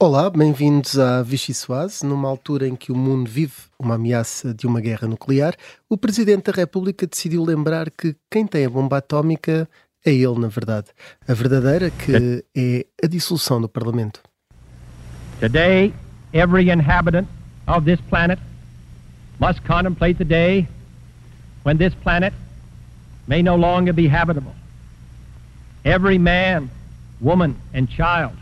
[0.00, 2.06] Olá, bem-vindos à Vichy Soase.
[2.06, 5.56] Numa altura em que o mundo vive uma ameaça de uma guerra nuclear,
[5.90, 9.68] o Presidente da República decidiu lembrar que quem tem a bomba atómica
[10.06, 10.86] é ele, na verdade.
[11.26, 14.22] A verdadeira que é a dissolução do Parlamento.
[15.40, 15.92] Today,
[16.32, 17.26] every inhabitant
[17.66, 18.38] of this planet
[19.40, 20.68] must contemplate the day
[21.64, 22.32] when this planet
[23.26, 24.54] may no longer be habitable.
[25.84, 26.70] Every man,
[27.20, 28.37] woman, and child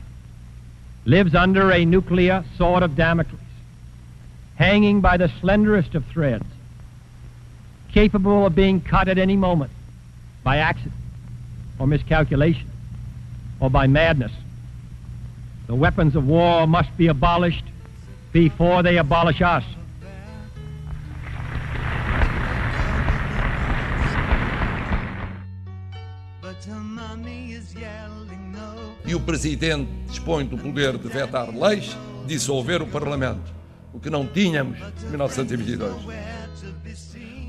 [1.06, 3.40] lives under a nuclear sword of Damocles,
[4.56, 6.44] hanging by the slenderest of threads,
[7.92, 9.70] capable of being cut at any moment
[10.42, 10.92] by accident
[11.78, 12.68] or miscalculation
[13.60, 14.32] or by madness.
[15.68, 17.64] The weapons of war must be abolished
[18.32, 19.64] before they abolish us.
[29.06, 33.54] E o Presidente dispõe do poder de vetar leis, dissolver o Parlamento,
[33.92, 35.94] o que não tínhamos em 1922.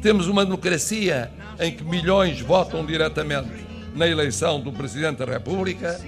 [0.02, 3.50] Temos uma democracia em que milhões votam diretamente
[3.96, 6.00] na eleição do Presidente da República.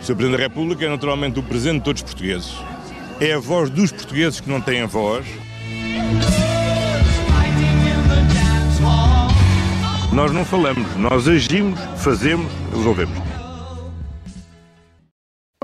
[0.00, 0.14] O Sr.
[0.14, 2.54] Presidente da República é naturalmente o Presidente de todos os portugueses.
[3.20, 5.26] É a voz dos portugueses que não têm voz.
[10.12, 13.23] Nós não falamos, nós agimos, fazemos, resolvemos.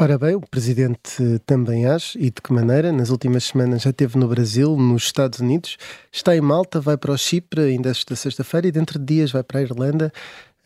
[0.02, 2.90] Ora bem, o Presidente também age, e de que maneira?
[2.90, 5.76] Nas últimas semanas já esteve no Brasil, nos Estados Unidos,
[6.10, 9.42] está em Malta, vai para o Chipre ainda esta sexta-feira e dentro de dias vai
[9.42, 10.10] para a Irlanda.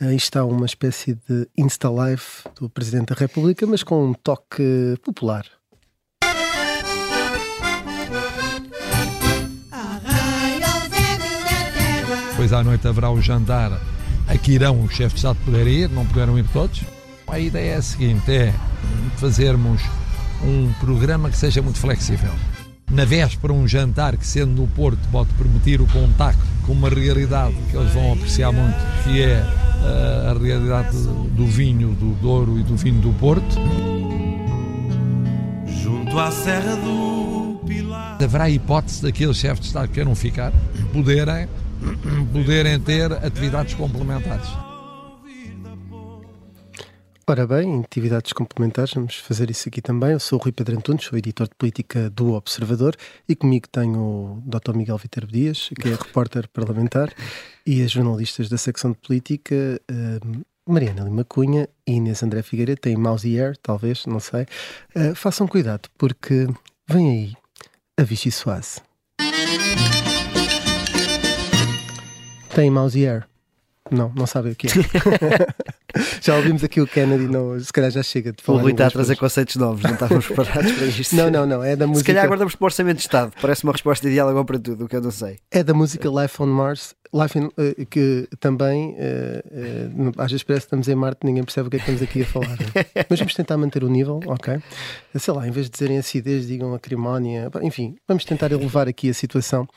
[0.00, 5.44] Aí está uma espécie de Insta-Life do Presidente da República, mas com um toque popular.
[12.30, 13.80] Depois à noite haverá o jantar
[14.28, 16.93] a que irão os chefes de Estado poder ir, não puderam ir todos.
[17.34, 18.54] A ideia é a seguinte: é
[19.16, 19.82] fazermos
[20.44, 22.30] um programa que seja muito flexível.
[22.88, 27.56] Na véspera, um jantar que, sendo no Porto, pode permitir o contacto com uma realidade
[27.68, 32.62] que eles vão apreciar muito, que é uh, a realidade do vinho do Douro e
[32.62, 33.56] do vinho do Porto.
[35.82, 38.16] Junto à Serra do Pilar.
[38.22, 40.52] Haverá hipótese daqueles chefes de Estado que queiram ficar,
[40.92, 41.48] poderem,
[42.32, 44.63] poderem ter atividades complementares.
[47.26, 50.10] Ora bem, atividades complementares, vamos fazer isso aqui também.
[50.10, 52.94] Eu sou o Rui Pedro Antunes, sou editor de política do Observador
[53.26, 54.76] e comigo tenho o Dr.
[54.76, 57.10] Miguel Viterbo Dias, que é repórter parlamentar,
[57.66, 62.82] e as jornalistas da secção de política, uh, Mariana Lima Cunha e Inês André Figueiredo,
[62.82, 64.42] têm mouse air, talvez, não sei.
[64.94, 66.46] Uh, façam cuidado, porque
[66.86, 67.32] vem aí
[67.98, 68.82] a Vichy Soase.
[72.54, 73.26] Tem mouse air.
[73.90, 74.70] Não, não sabem o que é.
[76.22, 78.58] já ouvimos aqui o Kennedy, não, se calhar já chega de falar.
[78.58, 81.14] O Rui está a trazer conceitos novos, não estávamos preparados para isto.
[81.14, 82.06] Não, não, não, é da música.
[82.06, 84.86] Se calhar guardamos para o Orçamento de Estado, parece uma resposta ideal agora para tudo,
[84.86, 85.38] o que eu não sei.
[85.50, 90.42] É da música Life on Mars, Life in, uh, que também, uh, uh, às vezes
[90.42, 92.58] parece que estamos em Marte, ninguém percebe o que é que estamos aqui a falar.
[92.92, 93.06] É?
[93.08, 94.60] Mas vamos tentar manter o nível, ok?
[95.14, 97.48] Sei lá, em vez de dizerem acidez, digam acrimónia.
[97.62, 99.68] Enfim, vamos tentar elevar aqui a situação.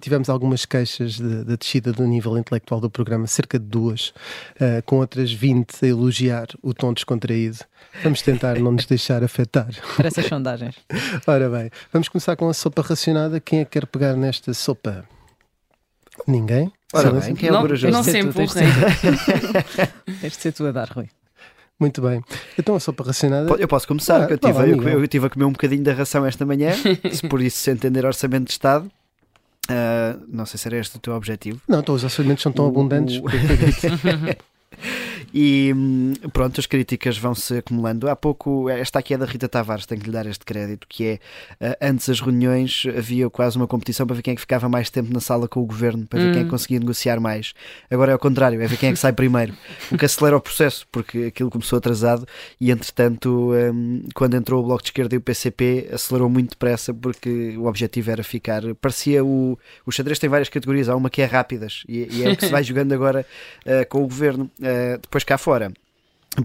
[0.00, 4.14] Tivemos algumas queixas da descida do nível intelectual do programa, cerca de duas,
[4.86, 7.58] com outras 20 a elogiar o tom descontraído.
[8.02, 9.68] Vamos tentar não nos deixar afetar.
[9.96, 10.76] Para essas sondagens.
[11.26, 13.38] Ora bem, vamos começar com a sopa racionada.
[13.38, 15.04] Quem é que quer pegar nesta sopa?
[16.26, 16.72] Ninguém?
[16.92, 17.92] Ora bem, quem é o corajoso?
[17.92, 18.54] Não sempre, tens,
[20.20, 21.08] tens de ser tu a dar, Rui.
[21.78, 22.22] Muito bem.
[22.58, 23.54] Então a sopa racionada.
[23.58, 26.26] Eu posso começar, ah, eu, tive, eu, eu, tive a comer um bocadinho da ração
[26.26, 26.72] esta manhã,
[27.10, 28.90] se por isso se entender orçamento de Estado.
[29.70, 31.60] Uh, não sei se era este o teu objetivo.
[31.66, 33.16] Não, então os orçamentos são tão o, abundantes.
[33.18, 33.24] O...
[35.32, 38.08] E hum, pronto, as críticas vão se acumulando.
[38.08, 41.04] Há pouco, esta aqui é da Rita Tavares, tenho que lhe dar este crédito, que
[41.06, 41.18] é
[41.60, 44.90] eh, antes das reuniões havia quase uma competição para ver quem é que ficava mais
[44.90, 46.32] tempo na sala com o governo, para ver hum.
[46.32, 46.50] quem é que hum.
[46.50, 47.52] conseguia negociar mais.
[47.90, 49.54] Agora é o contrário, é ver quem é que sai primeiro,
[49.90, 52.26] o que acelera o processo, porque aquilo começou atrasado
[52.60, 56.92] e entretanto, hum, quando entrou o Bloco de Esquerda e o PCP, acelerou muito depressa
[56.92, 58.62] porque o objetivo era ficar.
[58.80, 59.58] Parecia o.
[59.86, 62.46] O xadrez tem várias categorias, há uma que é rápidas e, e é o que
[62.46, 63.24] se vai jogando agora
[63.64, 64.50] uh, com o governo.
[64.58, 65.72] Uh, depois cá fora.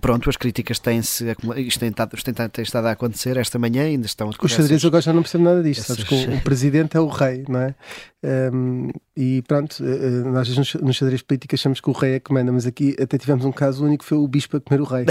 [0.02, 4.08] Pronto, as críticas têm-se isto tem, estado, tem, tem estado a acontecer esta manhã, ainda
[4.08, 5.98] estão Os xadrez agora já não percebo nada disto, essas...
[5.98, 7.76] sabes que o, o, presidente é o rei, não é?
[8.52, 12.34] Um, e pronto, uh, nós nos, nos xadrez políticos achamos que o rei é que
[12.34, 15.06] manda, mas aqui até tivemos um caso único, foi o bispo a comer o rei.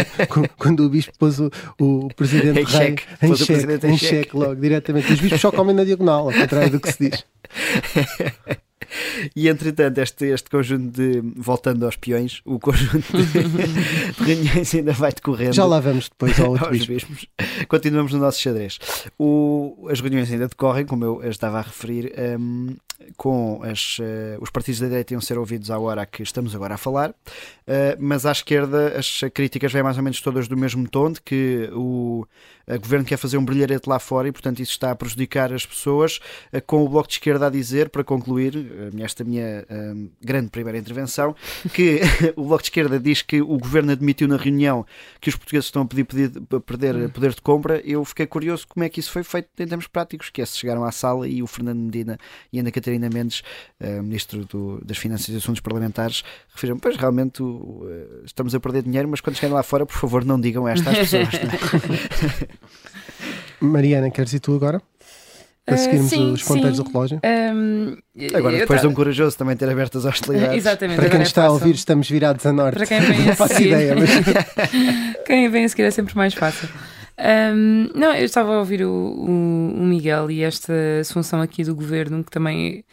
[0.56, 4.56] Quando o bispo pôs o, o presidente em rei cheque, em cheque, em cheque logo,
[4.56, 5.12] diretamente.
[5.12, 7.24] Os bispos só comem na diagonal, ao contrário do que se diz.
[9.34, 14.92] e entretanto, este, este conjunto de, voltando aos peões, o conjunto de, de reuniões ainda
[14.92, 15.52] vai decorrendo.
[15.54, 17.26] Já lá vamos depois ao outro aos bispos.
[17.68, 18.78] Continuamos no nosso xadrez.
[19.18, 22.76] O- as reuniões ainda decorrem, como eu, estava a referir, hum,
[23.16, 26.74] com as, eh, os partidos da direita iam ser ouvidos à hora que estamos agora
[26.74, 27.14] a falar,
[27.66, 31.20] eh, mas à esquerda as críticas vêm mais ou menos todas do mesmo tom, de
[31.20, 32.26] que o
[32.80, 36.18] governo quer fazer um brilharete lá fora e, portanto, isso está a prejudicar as pessoas,
[36.52, 40.78] eh, com o Bloco de Esquerda a dizer, para concluir esta minha hum, grande primeira
[40.78, 41.34] intervenção,
[41.72, 42.00] que
[42.34, 44.84] o Bloco de Esquerda diz que o governo admitiu na reunião
[45.20, 47.80] que os portugueses estão a pedir, pedir- a perder poder de compra.
[47.84, 50.56] Eu fiquei curioso como é que isso foi feito em termos práticos, que é se
[50.58, 52.18] chegaram à sala e o Fernando Medina
[52.52, 53.42] e a Ana Catarina Mendes,
[53.80, 56.22] eh, Ministro do- das Finanças e Assuntos Parlamentares,
[56.54, 60.24] referiram, pois realmente eh, estamos a perder dinheiro, mas quando chegarem lá fora, por favor,
[60.24, 61.28] não digam esta às pessoas.
[61.34, 62.46] é?
[63.60, 64.80] Mariana, queres ir tu agora?
[65.64, 67.20] Para Ah, seguirmos sim, os ponteiros do relógio?
[67.24, 67.96] Ahm,
[68.34, 70.58] Agora, eu depois de um corajoso também ter aberto as hostilidades.
[70.58, 70.94] Exatamente.
[70.96, 72.76] Para quem agora nos está é a ouvir, estamos virados a norte.
[72.76, 73.68] Para quem vem a Não faço seguir.
[73.70, 74.10] ideia, mas
[75.26, 76.68] Quem vem a seguir é sempre mais fácil.
[77.18, 81.74] Ahm, não, eu estava a ouvir o, o- o Miguel e esta assunção aqui do
[81.74, 82.84] governo, que também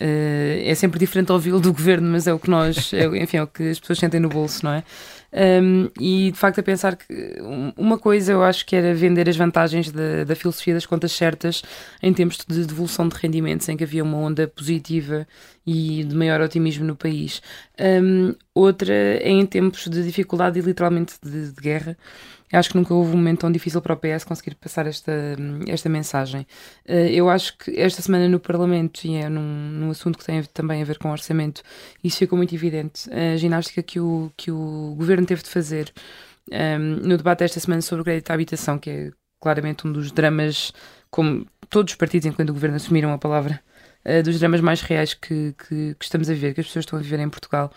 [0.00, 3.42] eh, é sempre diferente ouvi-lo do governo, mas é o que nós, é, enfim, é
[3.42, 4.84] o que as pessoas sentem no bolso, não é?
[5.34, 7.06] Ahm, e de facto a pensar que
[7.42, 11.12] um- uma coisa eu acho que era vender as vantagens da, da filosofia das contas
[11.12, 11.62] certas
[12.02, 15.26] em tempos de devolução de rendimentos, em que havia uma onda positiva
[15.66, 17.40] e de maior otimismo no país.
[17.78, 21.96] Ahm, outra é em tempos de dificuldade e literalmente de, de guerra.
[22.52, 25.12] Eu Acho que nunca houve um momento tão difícil para o PS conseguir passar esta,
[25.66, 26.46] esta mensagem.
[26.86, 30.42] Eh, Eu acho que esta semana no Parlamento, e é num, num assunto que tem
[30.44, 31.62] também a ver com orçamento,
[32.04, 33.08] isso ficou muito evidente.
[33.12, 35.92] A ginástica que o, que o governo teve de fazer
[36.50, 39.10] ehm, no debate desta semana sobre o crédito à habitação, que é
[39.40, 40.72] claramente um dos dramas,
[41.10, 43.60] como todos os partidos, enquanto o governo assumiram a palavra,
[44.04, 46.98] eh, dos dramas mais reais que, que, que estamos a viver, que as pessoas estão
[46.98, 47.70] a viver em Portugal.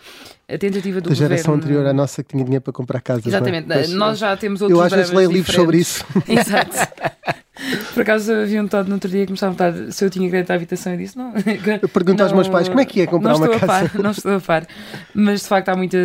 [0.48, 1.74] A tentativa do da geração governo...
[1.74, 3.24] anterior à nossa que tinha dinheiro para comprar casas.
[3.24, 3.36] não é?
[3.36, 6.04] Exatamente, Pois, nós já temos outros Eu às vezes leio livros sobre isso.
[6.28, 6.76] Exato.
[7.94, 10.10] Por acaso havia um todo no outro dia que me estava a perguntar se eu
[10.10, 11.32] tinha crédito à habitação e disse não.
[11.80, 13.66] Eu pergunto aos meus pais como é que é comprar uma casa.
[13.66, 14.66] par, não estou a par.
[15.14, 15.98] Mas de facto há muita.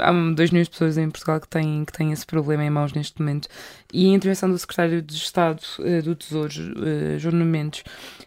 [0.00, 2.92] Há 2 milhões de pessoas em Portugal que têm, que têm esse problema em mãos
[2.92, 3.48] neste momento.
[3.92, 6.52] E a intervenção do secretário de Estado eh, do Tesouro,
[7.18, 7.82] João Nuno Mendes,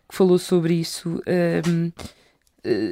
[0.09, 1.21] que falou sobre isso.
[1.27, 2.20] ehm, eh,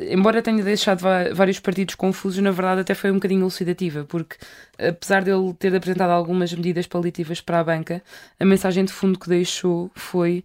[0.10, 1.02] embora tenha deixado
[1.34, 4.36] vários partidos confusos, na verdade até foi um bocadinho elucidativa, porque
[4.78, 8.02] apesar dele ter apresentado algumas medidas paliativas para a banca,
[8.40, 10.44] a mensagem de fundo que deixou foi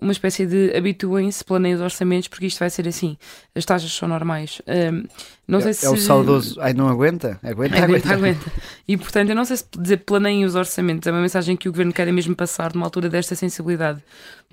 [0.00, 3.16] uma espécie de habituem-se, planeiem os orçamentos, porque isto vai ser assim.
[3.54, 4.60] As taxas são normais.
[4.66, 5.04] Ahm,
[5.48, 5.88] não é, sei é se...
[5.88, 6.60] o saudoso.
[6.60, 7.40] Ai, não aguenta?
[7.42, 8.12] Aguenta, Aguenta, aguenta.
[8.12, 8.52] aguenta.
[8.86, 11.72] E portanto, eu não sei se dizer planeiem os orçamentos é uma mensagem que o
[11.72, 14.02] governo quer mesmo passar numa altura desta sensibilidade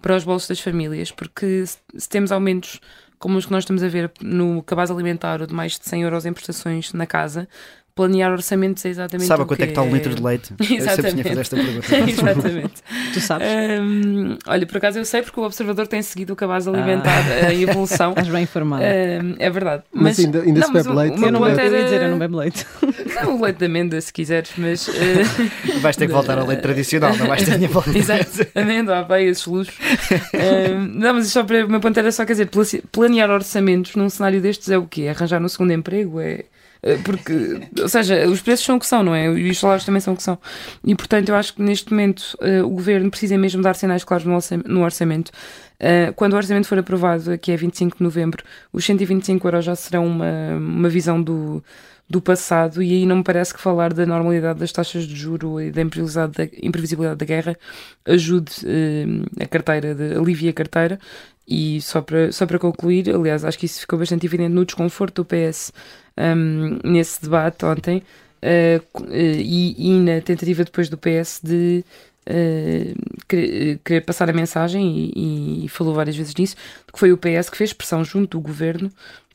[0.01, 2.79] para os bolsos das famílias, porque se temos aumentos
[3.23, 6.03] como os que nós estamos a ver no cabaz alimentar ou de mais de 100
[6.03, 7.47] euros em prestações na casa,
[7.95, 10.53] planear orçamentos é exatamente Sabe o quanto é que está um litro de leite?
[10.59, 11.11] Eu sempre Exatamente.
[11.11, 12.09] tinha fazer esta pergunta.
[12.09, 12.73] Exatamente.
[13.09, 13.13] É.
[13.13, 13.47] Tu sabes?
[13.81, 17.53] Hum, olha, por acaso eu sei porque o Observador tem seguido o cabaz alimentar eh,
[17.53, 18.09] em evolução.
[18.17, 18.83] Estás bem informada.
[18.83, 19.83] Hum, é verdade.
[19.93, 21.21] Mas ainda- ainda se mas bebe leite?
[21.21, 22.65] eu não ia era- dizer, eu não bebo leite.
[23.13, 24.89] Não, o leite de amêndoa, se quiseres, mas.
[24.89, 27.95] eh, Vais ter que voltar ao leite tradicional, não vais ter nem volta.
[27.95, 29.75] Exato, amêndoa, aveia, esses luxos.
[30.33, 33.95] Hum, não, mas só para o meu ponto era só, quer dizer, pla- planear orçamentos
[33.95, 35.07] num cenário destes é o quê?
[35.07, 36.19] Arranjar um segundo emprego?
[36.19, 36.45] É.
[36.83, 39.25] eh, Porque, ou seja, os preços são o que são, não é?
[39.27, 40.37] E os salários também são o que são.
[40.83, 44.25] E portanto, eu acho que neste momento eh, o governo precisa mesmo dar sinais claros
[44.25, 45.31] no orçam- no orçamento.
[45.79, 49.75] Eh, quando o orçamento for aprovado, que é 25 de novembro, os 125 euros já
[49.75, 51.63] serão uma, uma visão do,
[52.09, 55.59] do passado, e aí não me parece que falar da normalidade das taxas de juro
[55.61, 57.57] e da imprevisibilidade da, imprevisibilidade da guerra
[58.05, 58.51] ajude
[59.39, 60.99] a carteira, de, alivie a carteira.
[61.47, 65.23] E só para, só para concluir, aliás, acho que isso ficou bastante evidente no desconforto
[65.23, 65.73] do PS
[66.17, 68.01] um, nesse debate ontem
[68.43, 71.83] uh, uh, e, e na tentativa depois do PS de
[72.29, 76.55] uh, querer, querer passar a mensagem, e, e falou várias vezes nisso,
[76.91, 78.91] que foi o PS que fez pressão junto do governo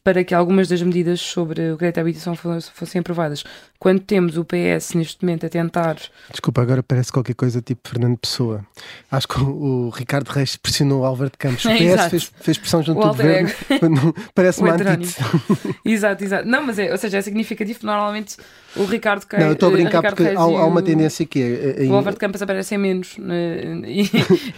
[0.08, 3.44] para que algumas das medidas sobre o crédito à habitação fossem aprovadas.
[3.80, 5.96] Quando temos o PS neste momento a tentar.
[6.30, 8.66] Desculpa, agora parece qualquer coisa tipo Fernando Pessoa.
[9.08, 11.64] Acho que o, o Ricardo Reis pressionou o Álvaro de Campos.
[11.68, 12.10] O PS exato.
[12.10, 14.14] fez, fez pressão junto O do alter governo.
[14.34, 15.16] Parece uma antítese.
[15.84, 16.48] exato, exato.
[16.48, 17.78] Não, mas é, ou seja, é significativo.
[17.84, 18.36] Normalmente
[18.74, 19.42] o Ricardo Reis.
[19.42, 21.84] Não, eu estou a brincar Ricardo porque há, há uma tendência que é.
[21.84, 23.60] em- O Álvaro de Campos aparecem menos né?
[23.86, 24.10] e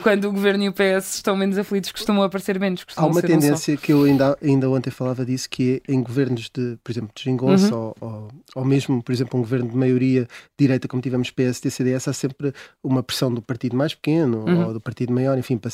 [0.02, 2.80] quando o governo e o PS estão menos aflitos, costumam aparecer menos.
[2.82, 5.92] Há costumam uma ser um tendência que eu ainda, ainda ontem falava disso, que é
[5.92, 7.92] em governos de, por exemplo, de Gingonça Uhum.
[8.00, 12.07] ou, ou, ou mesmo, por exemplo, um governo de maioria direita, como tivemos PSD, CDS,
[12.07, 12.52] há sempre
[12.83, 14.67] uma pressão do partido mais pequeno Uhum.
[14.69, 15.71] ou do partido maior, enfim, para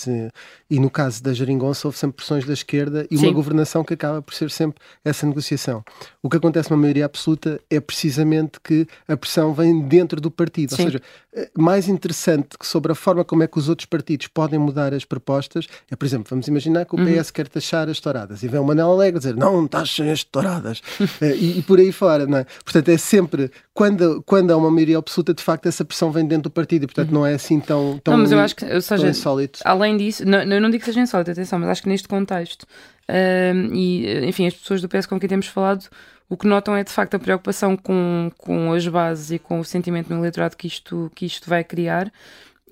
[0.70, 3.26] e no caso da Jeringonça houve sempre pressões da esquerda e Sim.
[3.26, 5.84] uma governação que acaba por ser sempre essa negociação.
[6.22, 10.74] O que acontece numa maioria absoluta é precisamente que a pressão vem dentro do partido,
[10.74, 10.82] Sim.
[10.84, 11.02] ou seja,
[11.34, 14.94] eh, mais interessante que sobre a forma como é que os outros partidos podem mudar
[14.94, 17.04] as propostas é, por exemplo, vamos imaginar que o Uhum.
[17.20, 20.80] PS quer taxar as touradas e vem o Manel Alegre dizer não taxem as touradas
[21.20, 22.46] Eh, e, e por aí fora, não é?
[22.64, 23.25] Portanto, é sempre
[23.72, 26.86] quando, quando há uma maioria absoluta, de facto, essa pressão vem dentro do partido e,
[26.86, 28.18] portanto, não é assim tão, tão, Uhum.
[28.18, 29.60] Não, mas eu acho que, ou seja, insólito.
[29.64, 32.66] além disso, não, eu não digo que seja insólito, atenção, mas acho que neste contexto,
[33.08, 35.88] hum, e enfim, as pessoas do PS com quem temos falado,
[36.28, 39.64] o que notam é de facto a preocupação com, com as bases e com o
[39.64, 42.10] sentimento no eleitorado que isto, que isto vai criar.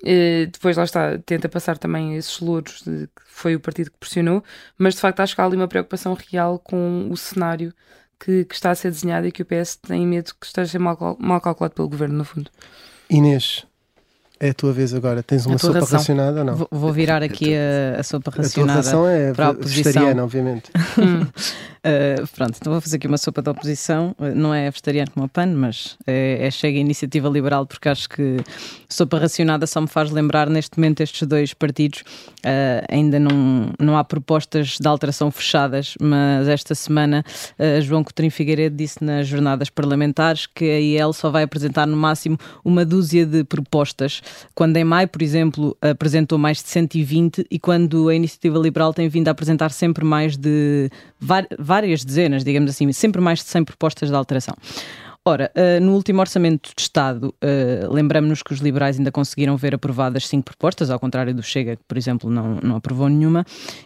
[0.03, 3.97] Eh, depois lá está, tenta passar também esses louros de que foi o partido que
[3.97, 4.43] pressionou,
[4.77, 7.73] mas de facto acho que há ali uma preocupação real com o cenário
[8.19, 11.17] que, que está a ser desenhado e que o PS tem medo que esteja mal,
[11.19, 12.49] mal calculado pelo governo, no fundo.
[13.09, 13.65] Inês,
[14.45, 15.21] é a tua vez agora.
[15.23, 15.97] Tens uma sopa ração.
[15.99, 16.55] racionada ou não?
[16.55, 18.79] Vou, vou virar aqui a, a sopa a tua racionada.
[18.79, 19.83] ração é para a oposição.
[19.83, 20.71] vegetariana, obviamente.
[20.97, 24.15] Uh, pronto, então vou fazer aqui uma sopa de oposição.
[24.19, 27.89] Uh, não é vegetariano como a PAN, mas é, é chega a iniciativa liberal, porque
[27.89, 28.37] acho que
[28.87, 32.01] sopa racionada só me faz lembrar neste momento estes dois partidos.
[32.45, 37.23] Uh, ainda não, não há propostas de alteração fechadas, mas esta semana
[37.59, 41.97] uh, João Coutinho Figueiredo disse nas jornadas parlamentares que a IEL só vai apresentar no
[41.97, 44.21] máximo uma dúzia de propostas,
[44.53, 49.07] quando em maio, por exemplo, apresentou mais de 120 e quando a iniciativa liberal tem
[49.07, 50.89] vindo a apresentar sempre mais de
[51.59, 54.55] várias dezenas, digamos assim, sempre mais de 100 propostas de alteração.
[55.27, 59.73] Ora, uh, no último Orçamento de Estado, uh, lembramos-nos que os liberais ainda conseguiram ver
[59.73, 63.43] aprovadas cinco propostas, ao contrário do Chega, que, por exemplo, não, não aprovou nenhuma,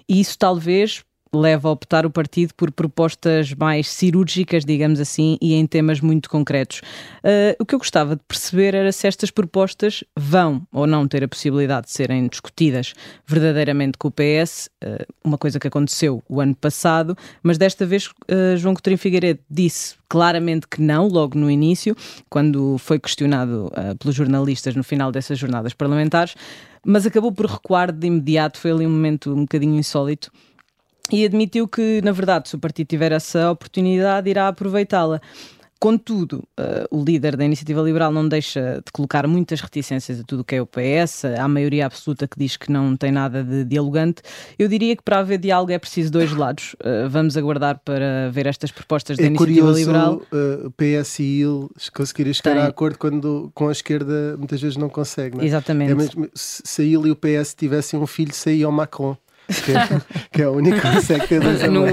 [0.07, 1.01] e isso talvez
[1.33, 6.29] leva a optar o partido por propostas mais cirúrgicas, digamos assim, e em temas muito
[6.29, 6.81] concretos.
[7.23, 11.23] Uh, o que eu gostava de perceber era se estas propostas vão ou não ter
[11.23, 12.93] a possibilidade de serem discutidas
[13.27, 18.07] verdadeiramente com o PS, uh, uma coisa que aconteceu o ano passado, mas desta vez
[18.07, 21.95] uh, João Coutinho Figueiredo disse claramente que não, logo no início,
[22.27, 26.33] quando foi questionado pelos jornalistas no final dessas jornadas parlamentares,
[26.83, 30.31] mas acabou por recuar de imediato, foi ali um momento um bocadinho insólito
[31.11, 35.21] e admitiu que, na verdade, se o partido tiver essa oportunidade, irá aproveitá-la.
[35.81, 40.41] Contudo, uh, o líder da Iniciativa Liberal não deixa de colocar muitas reticências a tudo
[40.41, 43.41] o que é o PS, há a maioria absoluta que diz que não tem nada
[43.41, 44.21] de dialogante.
[44.57, 46.75] Eu diria que para haver diálogo é preciso dois lados.
[46.81, 50.15] Uh, vamos aguardar para ver estas propostas da É Iniciativa curioso Liberal.
[50.33, 52.63] uh, o PS e IL conseguirem chegar Tem.
[52.63, 55.37] a acordo quando com a esquerda muitas vezes não consegue.
[55.37, 55.47] Não é?
[55.47, 55.93] Exatamente.
[55.93, 59.15] É mesmo, se se a IL e o PS tivessem um filho, saía ao Macron.
[59.49, 60.01] Que é,
[60.31, 61.85] que é o único que consegue ter dois no,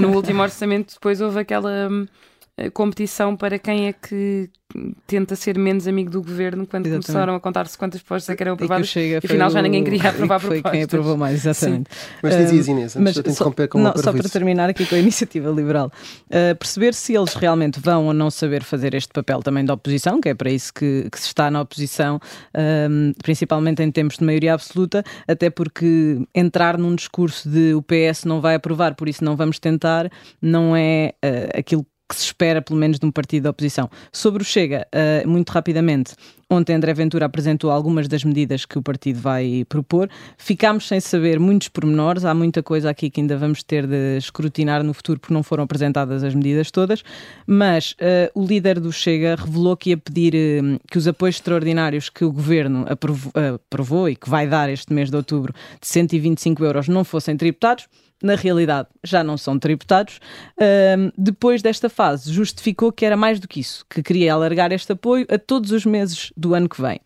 [0.00, 2.06] no último orçamento depois houve aquela hum,
[2.72, 4.50] competição para quem é que
[5.06, 7.06] tenta ser menos amigo do governo quando Exatamente.
[7.06, 9.84] começaram a contar-se quantas propostas é que eram E aprovadas Chega foi afinal já ninguém
[9.84, 10.72] queria aprovar e que foi propostas.
[10.72, 11.90] quem aprovou mais, exatamente.
[12.22, 14.98] Mas dizias, Inês, antes de só, interromper com não, só para terminar aqui com a
[14.98, 15.90] iniciativa liberal,
[16.26, 20.20] uh, perceber se eles realmente vão ou não saber fazer este papel também da oposição,
[20.20, 22.20] que é para isso que, que se está na oposição,
[22.90, 28.24] um, principalmente em tempos de maioria absoluta, até porque entrar num discurso de o PS
[28.24, 32.60] não vai aprovar, por isso não vamos tentar, não é uh, aquilo que se espera,
[32.60, 33.88] pelo menos, de um partido da oposição.
[34.12, 36.14] Sobre o Chega, uh, muito rapidamente,
[36.50, 40.10] ontem André Ventura apresentou algumas das medidas que o partido vai propor.
[40.36, 44.82] Ficámos sem saber muitos pormenores, há muita coisa aqui que ainda vamos ter de escrutinar
[44.82, 47.02] no futuro, porque não foram apresentadas as medidas todas,
[47.46, 52.10] mas uh, o líder do Chega revelou que ia pedir uh, que os apoios extraordinários
[52.10, 56.62] que o governo aprovou, aprovou e que vai dar este mês de outubro de 125
[56.62, 57.88] euros não fossem tributados
[58.22, 60.20] na realidade já não são tributados.
[61.16, 65.26] Depois desta fase, justificou que era mais do que isso, que queria alargar este apoio
[65.30, 67.00] a todos os meses do ano que vem.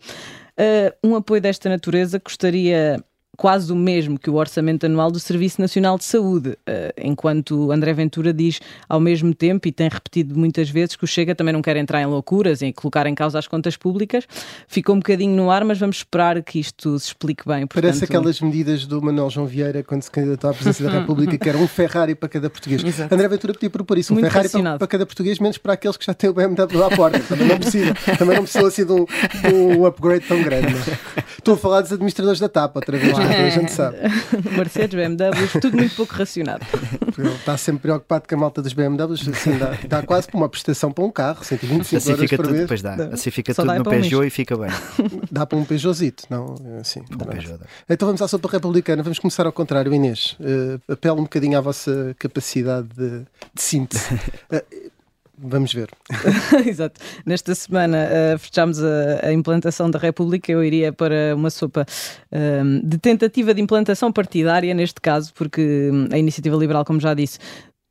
[0.59, 3.03] Uh, um apoio desta natureza custaria
[3.37, 6.57] quase o mesmo que o orçamento anual do Serviço Nacional de Saúde, uh,
[6.97, 11.35] enquanto André Ventura diz ao mesmo tempo, e tem repetido muitas vezes, que o Chega
[11.35, 14.27] também não quer entrar em loucuras, em colocar em causa as contas públicas.
[14.67, 17.67] Ficou um bocadinho no ar, mas vamos esperar que isto se explique bem.
[17.67, 17.83] Portanto...
[17.83, 21.49] Parece aquelas medidas do Manuel João Vieira quando se candidatou à presidência da República, que
[21.49, 22.83] era um Ferrari para cada português.
[22.83, 23.15] Exato.
[23.15, 25.97] André Ventura podia propor isso, um Muito Ferrari para, para cada português, menos para aqueles
[25.97, 27.21] que já têm o BMW à porta.
[27.21, 30.75] Também não precisa, também não precisou assim de um, de um upgrade tão grande.
[31.39, 33.97] Estou a falar dos administradores da TAP outra vez, a gente sabe.
[34.57, 36.65] Mercedes, BMWs, tudo muito pouco racionado.
[37.19, 40.49] Ele está sempre preocupado com a malta dos BMWs, assim, dá, dá quase para uma
[40.49, 42.69] prestação para um carro, 125 Assim euros fica por tudo, mês.
[42.69, 42.95] pois dá.
[43.13, 44.33] Assim fica Só tudo no um Peugeot mês.
[44.33, 44.71] e fica bem.
[45.31, 46.55] Dá para um Peugeotzito, não?
[46.77, 47.19] É Assim, Um.
[47.19, 47.59] Peugeot.
[47.59, 47.67] dá.
[47.89, 49.03] Então vamos à sopa republicana.
[49.03, 50.37] Vamos começar ao contrário, Inês.
[50.41, 53.21] Uh, apelo um bocadinho à vossa capacidade de,
[53.55, 54.15] de síntese.
[54.53, 54.91] Uh,
[55.39, 55.91] Vamos ver.
[56.67, 56.99] Exato.
[57.25, 60.51] Nesta semana uh, fechámos a, a, implantação da República.
[60.51, 61.85] Eu iria para uma sopa
[62.33, 67.13] uh, de tentativa de implantação partidária, neste caso, porque hum, a Iniciativa Liberal, como já
[67.13, 67.39] disse,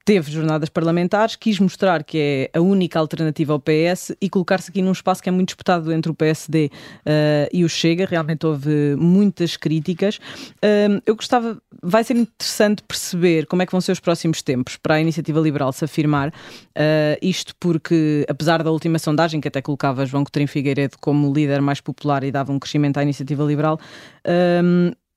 [0.05, 4.79] teve jornadas parlamentares, quis mostrar que é a única alternativa ao PS e colocar-se aqui
[4.79, 6.69] num espaço que é muito disputado entre o PSD uh,
[7.07, 8.05] eh, e o Chega.
[8.05, 10.17] Realmente houve muitas críticas.
[10.57, 14.77] Uh, eu gostava, vai ser interessante perceber como é que vão ser os próximos tempos
[14.77, 16.29] para a iniciativa liberal se afirmar.
[16.29, 21.63] Uh, isto porque, apesar da última sondagem, que até colocava João Coutinho Figueiredo como líder
[21.63, 23.79] mais popular e dava um crescimento à iniciativa liberal,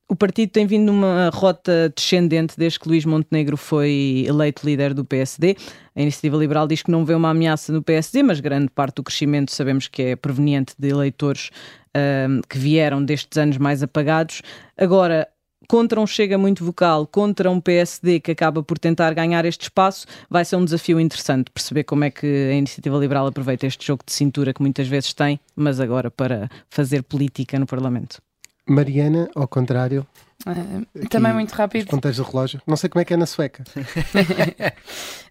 [0.08, 5.04] o partido tem vindo numa rota descendente desde que Luís Montenegro foi eleito líder do
[5.04, 5.54] PSD.
[5.94, 9.02] A Iniciativa Liberal diz que não vê uma ameaça no PSD, mas grande parte do
[9.02, 11.50] crescimento sabemos que é proveniente de eleitores
[11.88, 14.40] uh, que vieram destes anos mais apagados.
[14.78, 15.28] Agora,
[15.68, 20.06] contra um Chega muito vocal, contra um PSD que acaba por tentar ganhar este espaço,
[20.30, 24.02] vai ser um desafio interessante perceber como é que a Iniciativa Liberal aproveita este jogo
[24.06, 28.22] de cintura que muitas vezes tem, mas agora para fazer política no Parlamento.
[28.68, 30.06] Mariana, ao contrário.
[30.46, 31.84] Uh, também muito rápido.
[31.84, 32.62] Os ponteiros do relógio.
[32.66, 33.64] Não sei como é que é na sueca.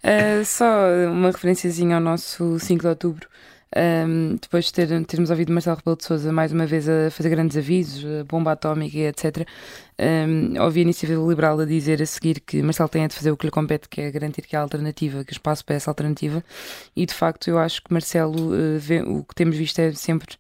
[0.04, 0.68] uh, só
[1.12, 3.28] uma referenciazinha ao nosso 5 de outubro.
[3.76, 7.30] Um, depois de ter, termos ouvido Marcelo Rebelo de Souza mais uma vez a fazer
[7.30, 9.46] grandes avisos, bomba atómica, etc.,
[10.00, 13.38] um, ouvi a iniciativa liberal a dizer a seguir que Marcelo tem de fazer o
[13.38, 16.44] que lhe compete, que é garantir que há alternativa, que espaço para essa alternativa,
[16.96, 20.36] e de facto eu acho que Marcelo, uh, vê, o que temos visto é sempre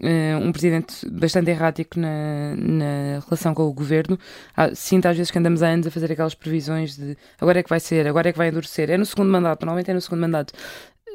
[0.00, 4.18] uh, um presidente bastante errático na, na relação com o governo.
[4.56, 7.62] Ah, sinto às vezes que andamos há anos a fazer aquelas previsões de agora é
[7.62, 10.00] que vai ser, agora é que vai endurecer, é no segundo mandato, normalmente é no
[10.00, 10.52] segundo mandato.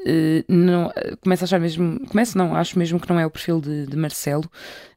[0.06, 0.92] Uh, não,
[1.22, 3.96] começo a achar mesmo, começo não, acho mesmo que não é o perfil de, de,
[3.96, 4.50] Marcelo.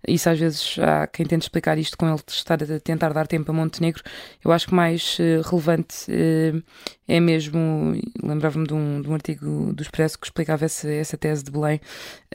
[0.06, 3.50] Isso às vezes há quem tente explicar isto com ele estar a tentar dar tempo
[3.50, 4.02] a Montenegro.
[4.44, 6.62] Eu acho que mais uh, relevante uh,
[7.08, 11.44] é mesmo, lembrava-me de, um, de um, artigo do Expresso que explicava essa, essa tese
[11.44, 11.80] de Belém,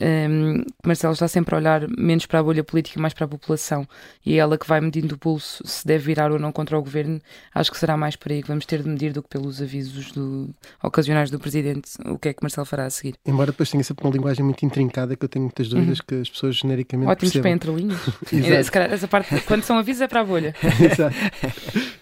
[0.00, 3.26] um, ehm, Marcelo está sempre a olhar menos para a bolha política e mais para
[3.26, 3.86] a população,
[4.24, 6.82] e é ela que vai medindo o pulso se deve virar ou não contra o
[6.82, 7.20] governo.
[7.54, 10.10] Acho que será mais por aí que vamos ter de medir do que pelos avisos
[10.12, 10.48] do,
[10.82, 13.14] ocasionais do Presidente, o que é que Marcelo fará a seguir.
[13.26, 16.04] Embora depois tenha sempre uma linguagem muito intrincada, que eu tenho muitas dúvidas uhum.
[16.06, 17.42] que as pessoas genericamente Ótimos percebam.
[17.42, 18.00] para entre linhas.
[18.66, 20.54] Se calhar essa parte, quando são avisos é para a bolha.
[20.80, 21.16] Exato.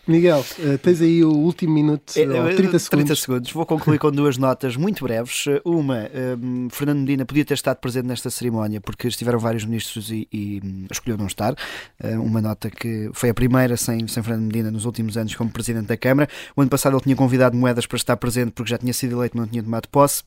[0.07, 2.89] Miguel, uh, tens aí o último minuto, é, 30 segundos.
[2.89, 3.53] 30 segundos.
[3.53, 5.45] Vou concluir com duas notas muito breves.
[5.65, 6.09] Uma,
[6.43, 10.61] um, Fernando Medina podia ter estado presente nesta cerimónia porque estiveram vários ministros e, e
[10.65, 11.55] um, escolheu não estar.
[12.03, 15.87] Uma nota que foi a primeira sem, sem Fernando Medina nos últimos anos como presidente
[15.87, 16.29] da Câmara.
[16.57, 19.37] O ano passado ele tinha convidado Moedas para estar presente porque já tinha sido eleito,
[19.37, 20.23] não tinha tomado posse.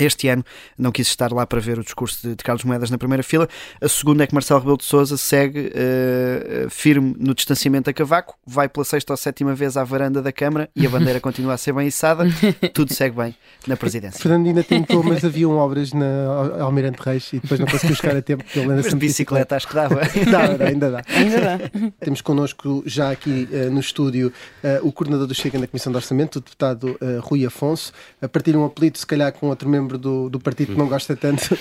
[0.00, 0.42] Este ano
[0.78, 3.46] não quis estar lá para ver o discurso de, de, Carlos Moedas na primeira fila.
[3.78, 8.34] A segunda é que Marcelo Rebelo de Sousa segue uh, firme no distanciamento a cavaco,
[8.46, 11.56] vai pela sexta ou sétima vez à varanda da Câmara e a bandeira continua a
[11.58, 12.24] ser bem içada.
[12.72, 14.18] Tudo segue bem na presidência.
[14.18, 16.06] Fernandina tentou, mas haviam obras na
[16.60, 18.44] Almirante Reis e depois não conseguiu chegar a tempo.
[18.50, 20.00] Pelo menos de bicicleta, acho que dava.
[20.30, 21.02] dá, ainda dá.
[21.06, 21.58] Ainda dá.
[22.00, 24.32] Temos connosco já aqui uh, no estúdio
[24.64, 27.92] uh, o coordenador do Chega na Comissão de Orçamento, o deputado Rui Afonso.
[28.22, 30.78] A partir de um apelido, se calhar com outro membro membro do, do partido que
[30.78, 31.56] não gosta tanto.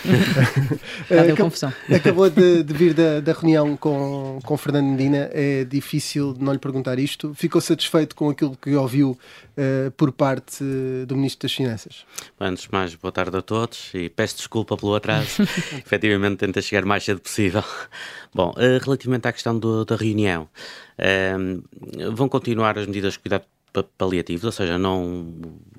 [1.10, 1.74] deu confusão.
[1.94, 5.30] Acabou de, de vir da, da, reunião com, com Fernando Medina.
[5.34, 7.34] É difícil não lhe perguntar isto.
[7.34, 9.18] Ficou satisfeito com aquilo que ouviu
[9.58, 10.64] uh, por parte
[11.08, 12.06] do Ministro das Finanças?
[12.40, 15.42] Antes de mais, boa tarde a todos e peço desculpa pelo atraso.
[15.74, 17.64] Efetivamente, tentei chegar mais cedo possível.
[18.34, 20.48] Bom, uh, relativamente à questão do, da reunião,
[20.98, 23.46] uh, vão continuar as medidas de cuidado
[23.98, 25.34] paliativos, ou seja, não,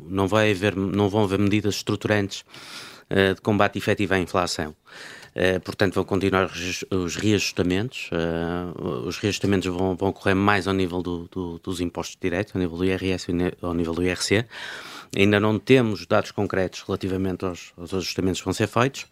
[0.06, 2.44] não, vai haver, não vão haver medidas estruturantes
[3.10, 4.74] uh, de combate efetivo à inflação.
[5.34, 6.50] Uh, portanto, vão continuar
[6.90, 8.10] os reajustamentos.
[8.12, 12.60] Uh, os reajustamentos vão, vão ocorrer mais ao nível do, do, dos impostos diretos, ao
[12.60, 14.44] nível do IRS e ao nível do IRC.
[15.16, 19.06] Ainda não temos dados concretos relativamente aos, aos ajustamentos que vão ser feitos.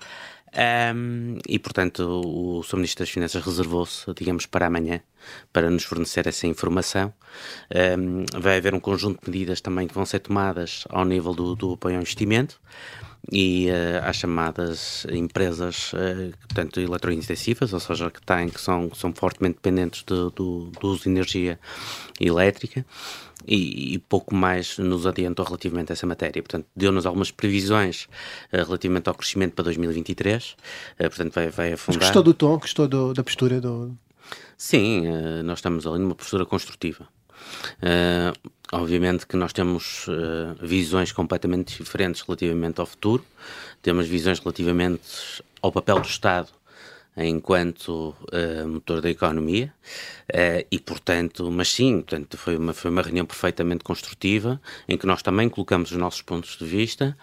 [0.53, 2.77] Um, e, portanto, o, Sr.
[2.77, 5.01] Ministro das Finanças reservou-se, digamos, para amanhã,
[5.53, 7.13] para nos fornecer essa informação.
[7.99, 11.55] Um, vai haver um conjunto de medidas também que vão ser tomadas ao nível do,
[11.55, 12.61] do apoio ao investimento
[13.31, 18.99] e uh, às chamadas empresas, uh, portanto, eletrointensivas, ou seja, que têm, que são, que
[18.99, 21.59] são fortemente dependentes de, do, do uso de energia
[22.19, 22.85] elétrica
[23.47, 26.43] e, e, pouco mais nos adiantou relativamente a essa matéria.
[26.43, 28.05] Portanto, deu-nos algumas previsões
[28.53, 30.57] uh, relativamente ao crescimento para 2023, uh,
[30.99, 31.99] eh, portanto, vai, vai afundar.
[31.99, 33.61] Mas gostou do tom, gostou do, da postura?
[33.61, 33.97] Do...
[34.57, 37.09] Sim, uh, nós estamos ali numa postura construtiva.
[38.73, 40.07] Obviamente que nós temos
[40.61, 43.25] visões completamente diferentes relativamente ao futuro,
[43.83, 46.49] temos visões relativamente ao papel do Estado
[47.17, 49.73] enquanto uh, motor da economia
[50.33, 55.07] uh, e, portanto, mas sim, portanto, foi, uma, foi uma reunião perfeitamente construtiva em que
[55.07, 57.17] nós também colocamos os nossos pontos de vista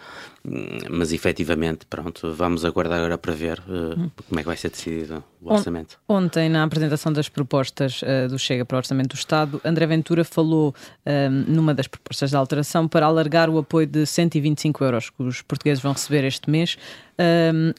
[0.90, 5.22] mas efetivamente, pronto, vamos aguardar agora para ver uh, como é que vai ser decidido
[5.40, 5.98] o orçamento.
[6.08, 10.24] Ontem, na apresentação das propostas uh, do Chega para o Orçamento do Estado, André Ventura
[10.24, 15.22] falou uh, numa das propostas de alteração para alargar o apoio de 125 euros que
[15.22, 16.76] os portugueses vão receber este mês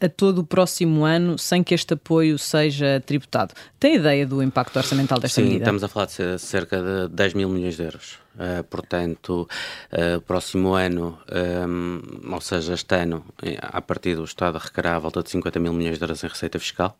[0.02, 3.54] a todo o próximo ano sem que este apoio seja tributado.
[3.80, 5.64] Tem ideia do impacto orçamental desta Sim, medida?
[5.64, 8.20] estamos a falar de cerca de 10 mil milhões de euros.
[8.40, 9.50] Uh, portanto,
[9.92, 11.20] uh, próximo ano,
[11.68, 13.26] um, ou seja, este ano,
[13.62, 16.58] a partir do Estado arrecará a volta de 50 mil milhões de euros em receita
[16.58, 16.98] fiscal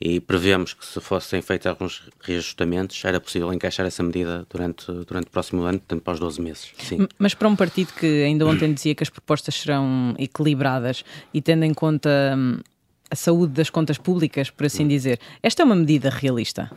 [0.00, 5.26] e prevemos que se fossem feitos alguns reajustamentos, era possível encaixar essa medida durante, durante
[5.26, 6.72] o próximo ano, portanto, para os 12 meses.
[6.78, 7.08] Sim.
[7.18, 11.64] Mas para um partido que ainda ontem dizia que as propostas serão equilibradas e tendo
[11.64, 12.60] em conta hum,
[13.10, 16.70] a saúde das contas públicas, por assim dizer, esta é uma medida realista?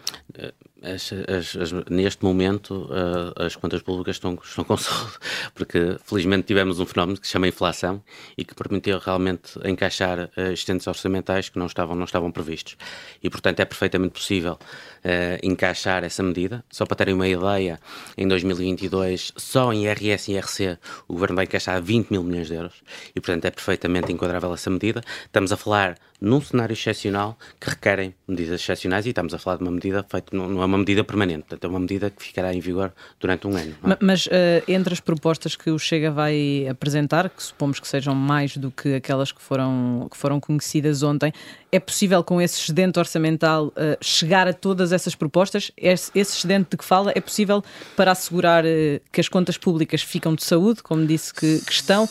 [0.81, 5.17] As, as, as, neste momento uh, as contas públicas estão, estão com saúde,
[5.53, 8.01] porque felizmente tivemos um fenómeno que se chama inflação
[8.37, 12.77] e que permitiu realmente encaixar uh, orçamentais que não estavam, não estavam previstos.
[13.21, 16.63] E portanto é perfeitamente possível uh, encaixar essa medida.
[16.71, 17.79] Só para terem uma ideia,
[18.17, 22.55] em 2022, só em IRS e IRC, o Governo vai encaixar 20 mil milhões de
[22.55, 22.75] euros
[23.15, 25.01] e portanto é perfeitamente enquadrável essa medida.
[25.25, 29.63] Estamos a falar num cenário excepcional que requerem medidas excepcionais e estamos a falar de
[29.63, 32.93] uma medida feita, é uma medida permanente, portanto é uma medida que ficará em vigor
[33.19, 33.75] durante um ano.
[33.83, 33.97] É?
[33.99, 34.29] Mas uh,
[34.67, 38.95] entre as propostas que o Chega vai apresentar, que supomos que sejam mais do que
[38.95, 41.33] aquelas que foram, que foram conhecidas ontem,
[41.71, 45.71] é possível com esse excedente orçamental uh, chegar a todas essas propostas?
[45.75, 47.63] Esse, esse, excedente de que fala é possível
[47.95, 48.67] para assegurar uh,
[49.11, 52.07] que as contas públicas ficam de saúde, como disse que, que estão,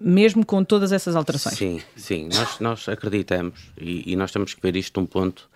[0.00, 1.56] mesmo com todas essas alterações?
[1.56, 5.48] Sim, sim, nós, nós acreditamos e, e nós temos que ver isto de um ponto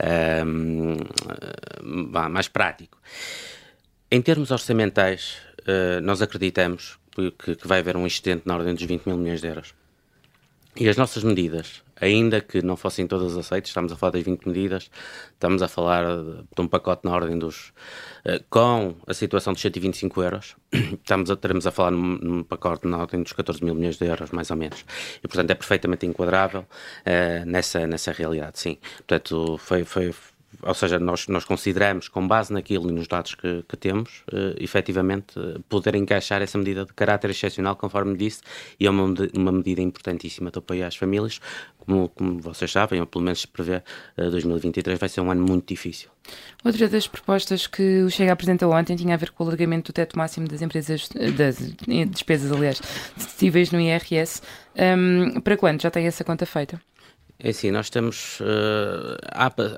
[0.00, 0.44] uh,
[2.30, 2.98] mais prático.
[4.10, 6.98] Em termos orçamentais, uh, nós acreditamos
[7.38, 9.74] que, que, vai haver um excedente na ordem dos 20 mil milhões de euros.
[10.76, 14.46] E as nossas medidas, ainda que não fossem todas aceitas, estamos a falar das 20
[14.46, 14.90] medidas,
[15.32, 17.72] estamos a falar de um pacote na ordem dos.
[18.24, 22.86] Uh, com a situação dos 125 euros, estamos a, teremos a falar num, num, pacote
[22.86, 24.84] na ordem dos 14 mil milhões de euros, mais ou menos.
[25.22, 28.78] E, portanto, é perfeitamente enquadrável uh, nessa, nessa realidade, sim.
[28.96, 30.14] Portanto, foi, foi
[30.62, 34.54] ou seja, nós, nós consideramos, com base naquilo e nos dados que, que temos, uh,
[34.58, 35.34] efetivamente,
[35.68, 38.42] poder encaixar essa medida de caráter excepcional, conforme disse,
[38.78, 41.40] e é uma, uma medida importantíssima de apoio às famílias.
[41.78, 43.82] Como, como vocês sabem, ou pelo menos se prevê,
[44.18, 46.10] uh, 2023 vai ser um ano muito difícil.
[46.64, 49.94] Outra das propostas que o Chega apresentou ontem tinha a ver com o alargamento do
[49.94, 51.58] teto máximo das empresas, das
[52.10, 52.80] despesas, aliás,
[53.16, 54.40] dedutíveis no IRS.
[54.74, 55.82] Um, para quando?
[55.82, 56.80] Já tem essa conta feita?
[57.38, 59.18] É assim, nós temos, uh,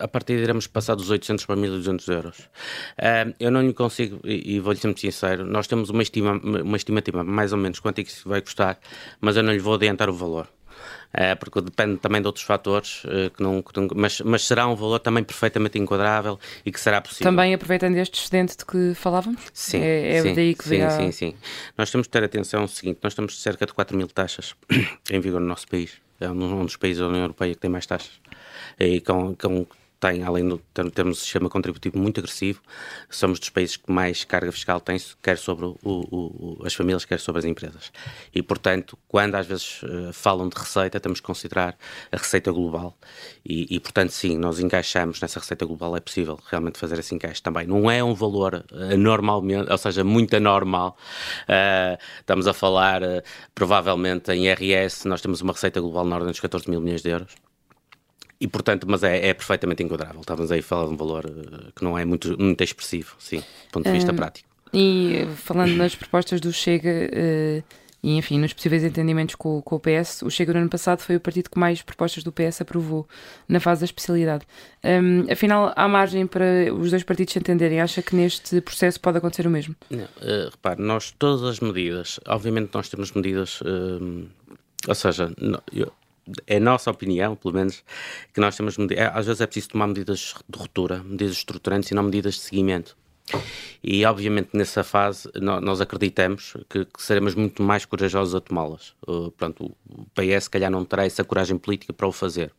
[0.01, 2.39] a partir de iremos passar dos 800 para 1200 euros.
[2.39, 6.33] Uh, eu não lhe consigo, e, e vou-lhe ser muito sincero, nós temos uma, estima,
[6.33, 8.79] uma estimativa mais ou menos quanto é que isso vai custar,
[9.21, 10.49] mas eu não lhe vou adiantar o valor.
[11.15, 14.67] Uh, porque depende também de outros fatores, uh, que não, que não, mas, mas será
[14.67, 17.33] um valor também perfeitamente enquadrável e que será possível.
[17.33, 19.41] Também aproveitando este excedente de que falávamos?
[19.55, 19.81] Sim.
[19.81, 20.91] É, é sim, daí que sim, a...
[20.91, 21.35] sim, sim.
[21.79, 24.55] Nós temos de ter atenção ao seguinte: nós temos cerca de 4 mil taxas
[25.11, 27.87] em vigor no nosso país é um dos países da União Europeia que tem mais
[27.87, 28.21] taxas.
[28.79, 29.67] E com, com
[29.99, 32.61] tem, além de termos um sistema contributivo muito agressivo,
[33.09, 37.19] somos dos países que mais carga fiscal tem, quer sobre o, o, as famílias, quer
[37.19, 37.91] sobre as empresas.
[38.35, 41.77] E, portanto, quando às vezes uh, falam de receita, temos que considerar
[42.13, 42.97] a receita global.
[43.45, 47.43] E, e, portanto, sim, nós encaixamos nessa receita global, é possível realmente fazer esse encaixe
[47.43, 47.67] também.
[47.67, 50.97] Não é um valor anormalmente, ou seja, muito anormal.
[51.43, 53.23] Uh, estamos a falar, uh,
[53.55, 57.11] provavelmente, em IRS, nós temos uma receita global na ordem dos 14 mil milhões de
[57.11, 57.46] euros
[58.41, 60.21] e, portanto, mas é, é perfeitamente enquadrável.
[60.21, 63.39] Estávamos aí a falar de um valor uh, que não é muito, muito expressivo, sim,
[63.39, 64.49] do ponto de vista um, prático.
[64.73, 67.65] E falando nas propostas do Chega uh,
[68.07, 71.17] e, enfim, nos possíveis entendimentos com, com, o PS, o Chega no ano passado foi
[71.17, 73.09] o partido que mais propostas do PS aprovou
[73.49, 74.47] na fase da especialidade.
[74.85, 77.81] Um, afinal, há margem para os dois partidos se entenderem?
[77.81, 79.75] Acha que neste processo pode acontecer o mesmo?
[79.91, 84.29] Não, uh, repare, nós, todas as medidas, obviamente nós temos medidas, uh,
[84.87, 85.93] ou seja, não, eu,
[86.47, 87.85] é a nossa opinião, pelo menos,
[88.33, 88.77] que nós temos.
[88.91, 92.41] É, às vezes é preciso tomar medidas de ruptura, medidas estruturantes e não medidas de
[92.41, 92.97] seguimento.
[93.83, 98.95] E, obviamente, nessa fase, nós acreditamos que, que seremos muito mais corajosos a tomá-las.
[99.07, 102.53] Uh, o PS, se calhar, não terá essa coragem política para o fazer.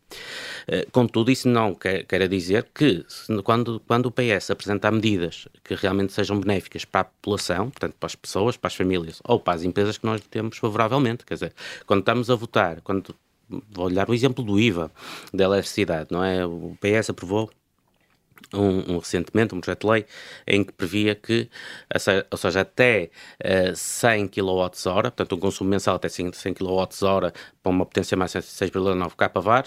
[0.67, 5.47] Uh, contudo, isso não quer, quer dizer que, se, quando, quando o PS apresentar medidas
[5.63, 9.39] que realmente sejam benéficas para a população, portanto, para as pessoas, para as famílias ou
[9.39, 11.53] para as empresas que nós temos favoravelmente, quer dizer,
[11.85, 13.15] quando estamos a votar, quando
[13.49, 14.91] vou olhar o exemplo do IVA
[15.33, 16.45] da eletricidade, não é?
[16.45, 17.49] O PS aprovou
[18.53, 20.05] um, um, recentemente um projeto de lei
[20.45, 21.49] em que previa que,
[22.31, 23.09] ou seja, até
[23.43, 24.69] uh, 100 kWh,
[25.01, 27.31] portanto um consumo mensal até 100 kWh
[27.61, 29.65] para uma potência máxima de 6,9 kVAR,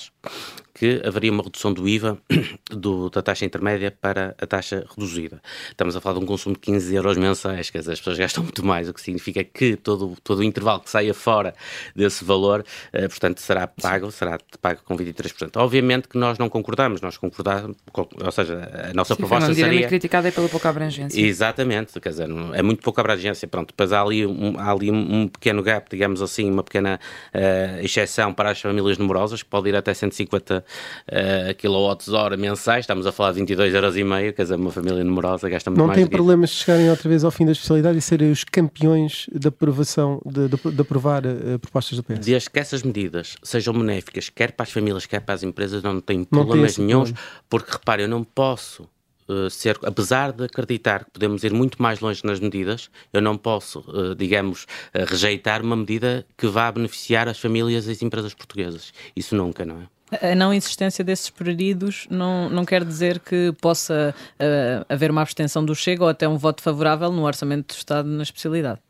[0.81, 2.16] que haveria uma redução do IVA
[2.73, 5.43] do, da taxa intermédia para a taxa reduzida.
[5.69, 8.43] Estamos a falar de um consumo de 15 euros mensais, quer dizer, as pessoas gastam
[8.45, 11.55] muito mais, o que significa que todo, todo o intervalo que saia fora
[11.95, 12.64] desse valor,
[12.95, 15.51] uh, portanto, será pago, será pago com 23%.
[15.57, 19.87] Obviamente que nós não concordamos, nós concordamos, ou seja, a nossa Sim, proposta seria...
[19.87, 21.21] criticada pela pouca abrangência.
[21.21, 25.29] Exatamente, quer dizer, é muito pouca abrangência, pronto, depois há ali um, há ali um
[25.29, 26.99] pequeno gap, digamos assim, uma pequena
[27.35, 30.64] uh, exceção para as famílias numerosas, que pode ir até 150
[31.09, 35.02] uh, kWh mensais, estamos a falar de 22,5 euros, e meio, quer dizer, uma família
[35.04, 35.98] numerosa gasta muito não mais.
[35.98, 39.26] Não tem problemas de chegarem outra vez ao fim da especialidade e serem os campeões
[39.33, 42.18] da aprovação, de, de, de aprovar uh, propostas do PS?
[42.20, 46.00] Desde que essas medidas sejam benéficas, quer para as famílias, quer para as empresas, não
[46.00, 47.14] tem problemas não nenhums,
[47.48, 48.88] porque repare, eu não posso
[49.30, 53.37] Uh, ser, apesar de acreditar que podemos ir muito mais longe nas medidas, eu não
[53.37, 53.85] posso,
[54.16, 58.92] digamos, rejeitar uma medida que vá beneficiar as famílias e as empresas portuguesas.
[59.14, 59.87] Isso nunca, não é?
[60.23, 65.64] A não existência desses períodos não, não quer dizer que possa uh, haver uma abstenção
[65.64, 68.81] do Chega ou até um voto favorável no orçamento do Estado na especialidade.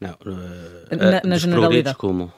[0.00, 1.96] Não, uh, na, na generalidade.
[1.96, 2.32] como?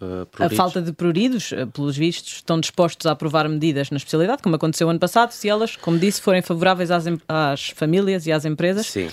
[0.00, 4.56] Uh, a falta de pruridos, pelos vistos, estão dispostos a aprovar medidas na especialidade, como
[4.56, 8.94] aconteceu ano passado, se elas, como disse, forem favoráveis às, às famílias e às empresas.
[8.96, 9.10] Uh,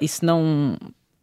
[0.00, 0.76] e se não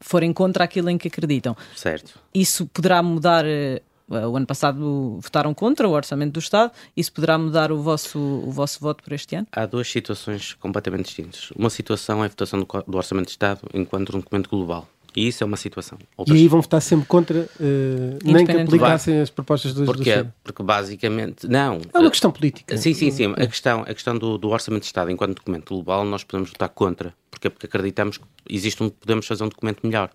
[0.03, 1.55] forem contra aquilo em que acreditam.
[1.75, 2.19] Certo.
[2.33, 6.71] Isso poderá mudar eh, o ano passado votaram contra o orçamento do Estado.
[6.95, 9.47] Isso poderá mudar o vosso, o vosso voto para este ano?
[9.51, 11.51] Há duas situações completamente distintas.
[11.51, 14.87] Uma situação é a votação do, do orçamento do Estado enquanto um documento global.
[15.15, 15.97] E isso é uma situação.
[16.17, 16.37] Outras...
[16.37, 20.63] E aí vão votar sempre contra, uh, nem que aplicassem as propostas dos Porque, porque
[20.63, 21.79] basicamente, não.
[21.93, 22.77] É uma questão política.
[22.77, 23.33] Sim, sim, sim.
[23.35, 26.69] A questão, a questão do, do Orçamento de Estado enquanto documento global, nós podemos votar
[26.69, 27.13] contra.
[27.29, 30.09] Porque, porque acreditamos que existe um, podemos fazer um documento melhor.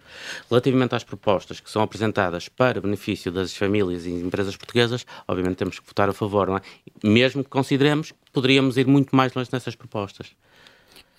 [0.49, 5.79] Relativamente às propostas que são apresentadas para benefício das famílias e empresas portuguesas, obviamente temos
[5.79, 6.61] que votar a favor, não é?
[7.05, 10.29] Mesmo que consideremos que poderíamos ir muito mais longe nessas propostas.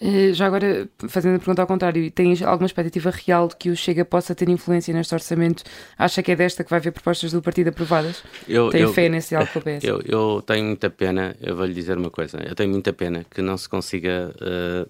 [0.01, 3.75] Eh, já agora, fazendo a pergunta ao contrário, tens alguma expectativa real de que o
[3.75, 5.63] Chega possa ter influência neste orçamento?
[5.97, 8.23] Acha que é desta que vai haver propostas do partido aprovadas?
[8.47, 9.83] Eu, Tem eu, fé nesse que PS?
[9.83, 13.25] Eu, eu tenho muita pena, eu vou lhe dizer uma coisa, eu tenho muita pena
[13.29, 14.89] que não se consiga uh,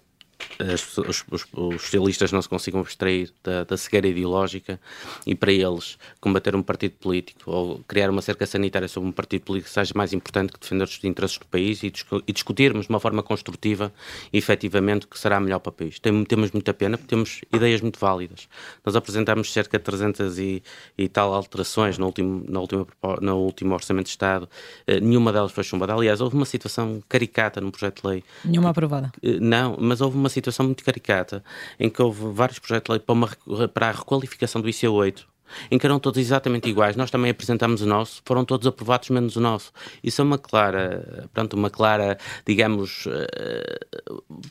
[0.59, 4.79] as, os, os, os, socialistas não se consigam abstrair da, da, cegueira ideológica
[5.25, 9.43] e para eles combater um partido político ou criar uma cerca sanitária sobre um partido
[9.43, 11.91] político seja mais importante que defender os interesses do país e,
[12.27, 13.91] e discutirmos de uma forma construtiva
[14.31, 15.99] e efetivamente que será melhor para o país.
[15.99, 18.47] Tem, temos muita pena porque temos ideias muito válidas.
[18.85, 20.63] Nós apresentámos cerca de 300 e,
[20.97, 22.87] e tal alterações no último, na última,
[23.21, 24.49] no último Orçamento de Estado.
[24.87, 25.93] Uh, nenhuma delas foi chumbada.
[25.93, 28.23] Aliás, houve uma situação caricata no projeto de lei.
[28.45, 29.11] Nenhuma aprovada.
[29.23, 31.43] Uh, não, mas houve uma uma situação muito caricata,
[31.79, 35.25] em que houve vários projetos de lei para, uma, para a requalificação do IC8,
[35.71, 36.95] em que eram todos exatamente iguais.
[36.95, 39.71] Nós também apresentámos o nosso, foram todos aprovados menos o nosso.
[40.03, 43.79] Isso é uma clara, pronto, uma clara, digamos, eh,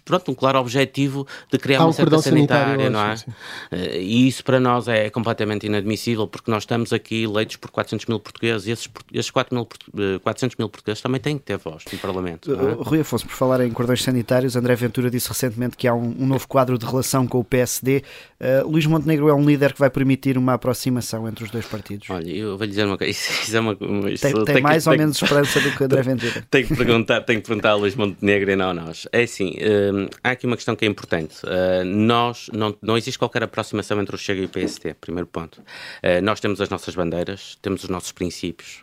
[0.05, 3.17] pronto, um claro objetivo de criar Há uma certa sanitária, não é?
[3.17, 3.27] Sim.
[3.73, 8.07] Eh, e isso para nós é completamente inadmissível, porque nós estamos aqui eleitos por 400
[8.07, 11.85] mil portugueses e esses, esses 4 mil, 400 mil portugueses também têm que ter voz
[11.91, 12.53] no Parlamento.
[12.53, 12.73] É?
[12.83, 16.27] Rui Afonso, por falar em cordões sanitários, André Ventura disse recentemente que há um, um
[16.27, 18.03] novo quadro de relação com o PSD.
[18.41, 21.67] Uh, Luís Montenegro é um líder que vai permitir uma aproximação aproximação entre os dois
[21.67, 22.09] partidos?
[22.11, 23.13] Olha, eu vou lhe dizer uma coisa.
[23.13, 23.73] Isso, é uma,
[24.11, 26.47] isso, tem, tem, tem, mais que, ou tem, menos esperança do que André Ventura?
[26.51, 29.07] Tenho que perguntar, tenho que perguntar a Luís Montenegro e não a nós.
[29.13, 31.37] É assim, uh, há aqui uma questão que é importante.
[31.45, 35.61] Uh, nós, não, não existe qualquer aproximação entre o Chega e o PST, primeiro ponto.
[35.61, 38.83] Uh, nós temos as nossas bandeiras, temos os nossos princípios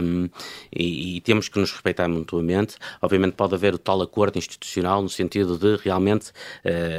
[0.00, 0.28] um,
[0.74, 2.76] e, e, temos que nos respeitar mutuamente.
[3.00, 6.32] Obviamente pode haver o tal acordo institucional no sentido de realmente,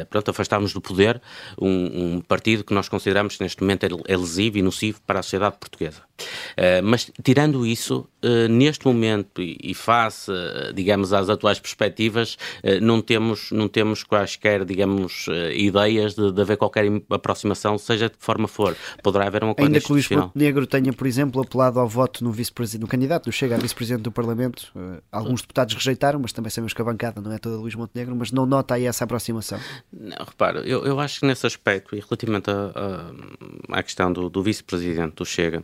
[0.10, 1.22] pronto, afastarmos do poder
[1.60, 5.20] um, um partido que nós consideramos que neste momento é, é lesivo e nocivo para
[5.20, 6.02] a sociedade portuguesa.
[6.18, 12.38] Uh, mas, tirando isso, uh, neste momento e, e face, uh, digamos, às atuais perspectivas,
[12.82, 18.24] não, temos, não temos quaisquer, digamos, ideias de, de, haver qualquer aproximação, seja de que
[18.24, 18.76] forma for.
[19.04, 22.32] Poderá haver uma coisa Ainda que Luís Montenegro tenha, por exemplo, apelado ao voto no,
[22.32, 24.72] vice no candidato do Chega a vice-presidente do Parlamento,
[25.12, 28.32] alguns deputados rejeitaram, mas também sabemos que a bancada não é toda Luís Montenegro, mas
[28.32, 29.60] não nota aí essa aproximação?
[29.92, 32.50] Não, repara, eu, eu acho que nesse aspecto, e relativamente
[33.70, 35.64] à questão do, do vice-presidente do Chega,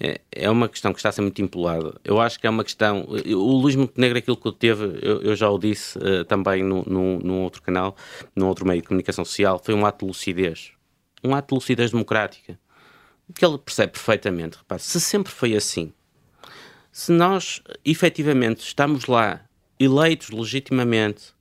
[0.00, 2.00] é, é uma questão que está a ser muito empolada.
[2.02, 3.06] Eu acho que é uma questão.
[3.06, 7.42] O Luís Montenegro, aquilo que teve, eu, já o disse uh, também no, no, num
[7.42, 7.94] outro canal,
[8.34, 10.72] num outro meio de comunicação social, foi um ato de lucidez.
[11.22, 12.58] Um ato de lucidez democrática.
[13.34, 14.56] Que ele percebe perfeitamente.
[14.56, 15.92] Repare, se sempre foi assim,
[16.90, 19.42] se nós efetivamente estamos lá,
[19.78, 21.34] eleitos legitimamente,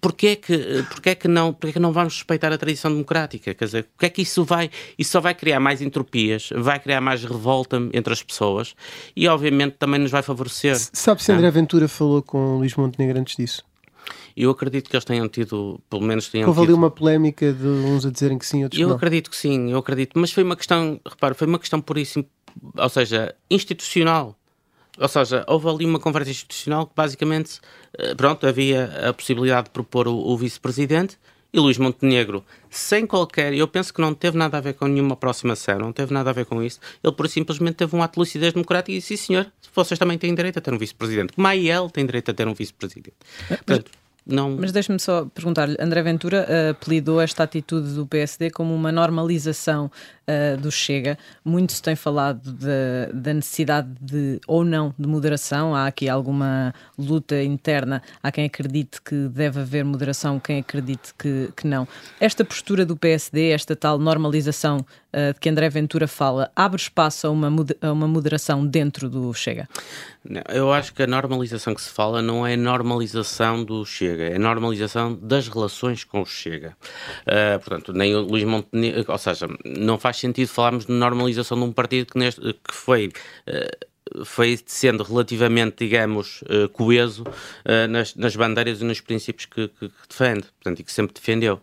[0.00, 2.90] porquê é que, porquê é que, não, porquê é que não vamos respeitar a tradição
[2.90, 3.54] democrática?
[3.54, 7.00] Quer dizer, porquê é que isso vai, isso só vai criar mais entropias, vai criar
[7.00, 8.74] mais revolta entre as pessoas
[9.14, 10.76] e, obviamente, também nos vai favorecer.
[10.92, 13.64] Sabe se André Ventura falou com Luís Montenegro antes disso?
[14.36, 18.06] Eu acredito que eles tenham tido, pelo menos tenham Houve ali uma polémica de uns
[18.06, 18.96] a dizerem que sim, outros eu que não.
[18.96, 20.18] acredito que sim, eu acredito.
[20.18, 22.24] Mas foi uma questão, repare, foi uma questão por isso,
[22.76, 24.36] ou seja, institucional.
[25.00, 27.58] Ou seja, houve ali uma conversa institucional que basicamente,
[27.98, 31.18] eh, pronto, havia a possibilidade de propor o, o vice-presidente
[31.52, 35.14] e Luís Montenegro, sem qualquer, eu penso que não teve nada a ver com nenhuma
[35.14, 38.20] aproximação, não teve nada a ver com isso, ele por simplesmente teve um ato de
[38.20, 41.46] lucidez democrática e disse, sim senhor, vocês também têm direito a ter um vice-presidente, como
[41.46, 43.16] a IEL tem direito a ter um vice-presidente.
[43.48, 43.90] Portanto,
[44.30, 44.56] não...
[44.58, 49.90] Mas deixe-me só perguntar-lhe, André Ventura uh, apelidou esta atitude do PSD como uma normalização
[50.26, 51.18] uh, do Chega.
[51.44, 55.74] Muito se tem falado de, da necessidade de, ou não, de moderação.
[55.74, 58.02] Há aqui alguma luta interna.
[58.22, 61.86] Há quem acredite que deve haver moderação, quem acredite que, que não.
[62.18, 67.26] Esta postura do PSD, esta tal normalização uh, de que André Ventura fala, abre espaço
[67.26, 67.48] a uma,
[67.82, 69.68] uma moderação dentro do Chega?
[70.48, 75.14] Eu acho que a normalização que se fala não é normalização do Chega, é normalização
[75.14, 76.76] das relações com o Chega.
[77.22, 81.64] Uh, portanto, nem o Luís Montenegro, ou seja, não faz sentido falarmos de normalização de
[81.64, 83.12] um partido que, neste, que foi.
[83.48, 83.89] Uh,
[84.24, 89.88] foi sendo relativamente, digamos, uh, coeso uh, nas, nas, bandeiras e nos princípios que, que,
[89.88, 91.54] que, defende, portanto, e que sempre defendeu.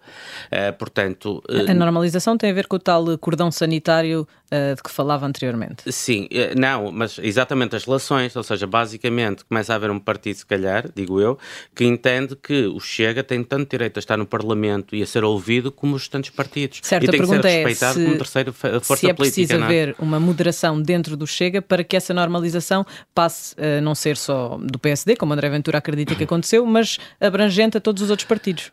[0.51, 5.25] Uh, portanto, a normalização tem a ver com o tal cordão sanitário de que falava
[5.25, 5.91] anteriormente.
[5.91, 10.45] Sim, não, mas exatamente as relações, ou seja, basicamente começa a haver um partido, se
[10.45, 11.38] calhar, digo eu,
[11.75, 15.25] que entende que o Chega tem tanto direito a estar no Parlamento e a ser
[15.25, 16.79] ouvido como os restantes partidos.
[16.81, 19.15] Certo, e tem que ser é respeitado se, como terceira força se é política.
[19.15, 19.65] preciso não é?
[19.65, 24.58] haver uma moderação dentro do Chega para que essa normalização passe a não ser só
[24.62, 28.71] do PSD, como André Ventura acredita que aconteceu, mas abrangente a todos os outros partidos.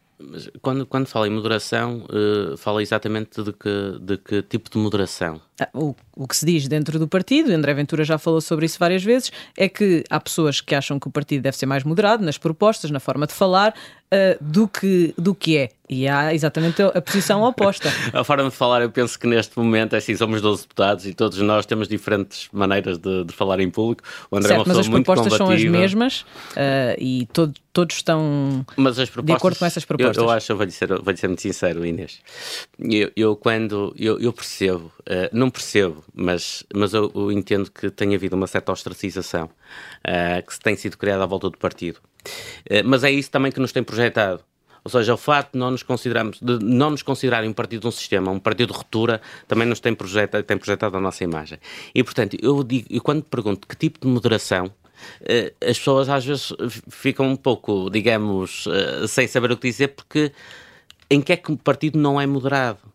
[0.62, 5.40] Quando, quando fala em moderação, uh, fala exatamente de que, de que tipo de moderação?
[5.72, 9.04] O, o que se diz dentro do partido, André Ventura já falou sobre isso várias
[9.04, 12.36] vezes, é que há pessoas que acham que o partido deve ser mais moderado nas
[12.36, 13.72] propostas, na forma de falar,
[14.14, 15.68] uh, do, que, do que é.
[15.88, 17.90] E há exatamente a posição oposta.
[18.12, 21.12] a forma de falar, eu penso que neste momento, é assim, somos 12 deputados e
[21.12, 24.02] todos nós temos diferentes maneiras de, de falar em público.
[24.30, 25.46] O André certo, é uma pessoa mas as propostas combativa.
[25.46, 28.64] são as mesmas uh, e todo, todos estão
[29.22, 30.16] de acordo com essas propostas.
[30.16, 32.18] Eu, eu acho, eu vou-lhe ser, vou ser muito sincero, Inês.
[32.78, 37.90] Eu, eu quando eu, eu percebo, uh, não percebo, mas, mas eu, eu, entendo que
[37.90, 42.00] tem havido uma certa ostracização uh, que tem sido criada à volta do partido.
[42.70, 44.42] Uh, mas é isso também que nos tem projetado.
[44.82, 47.88] Ou seja, o facto de não nos, considerarmos, de não nos considerarem um partido de
[47.88, 51.58] um sistema, um partido de ruptura, também nos tem projetado, tem projetado a nossa imagem.
[51.94, 54.70] E, portanto, eu digo, e quando pergunto que tipo de moderação,
[55.60, 56.52] as pessoas às vezes
[56.90, 58.66] ficam um pouco, digamos,
[59.08, 60.32] sem saber o que dizer, porque
[61.08, 62.93] em que é que um partido não é moderado?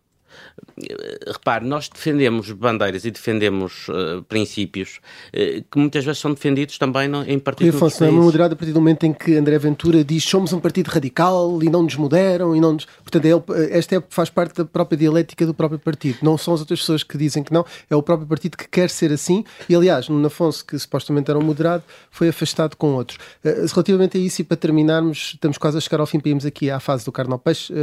[1.28, 4.99] Repare, nós defendemos bandeiras e defendemos uh, princípios
[5.30, 8.58] uh, que muitas vezes são defendidos também no, em partidos Afonso, não é moderado a
[8.58, 11.95] partir do momento em que André Ventura diz somos um partido radical e não nos
[11.95, 12.86] moderam e não nos...
[12.86, 16.19] Portanto, é ele, esta é, faz parte da própria dialética do próprio partido.
[16.21, 18.89] Não são as outras pessoas que dizem que não, é o próprio partido que quer
[18.89, 23.17] ser assim e, aliás, no Afonso, que supostamente era um moderado, foi afastado com outros.
[23.43, 26.45] Uh, relativamente a isso e para terminarmos, estamos quase a chegar ao fim para irmos
[26.45, 27.73] aqui à fase do Carnal Peixe,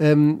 [0.00, 0.40] um,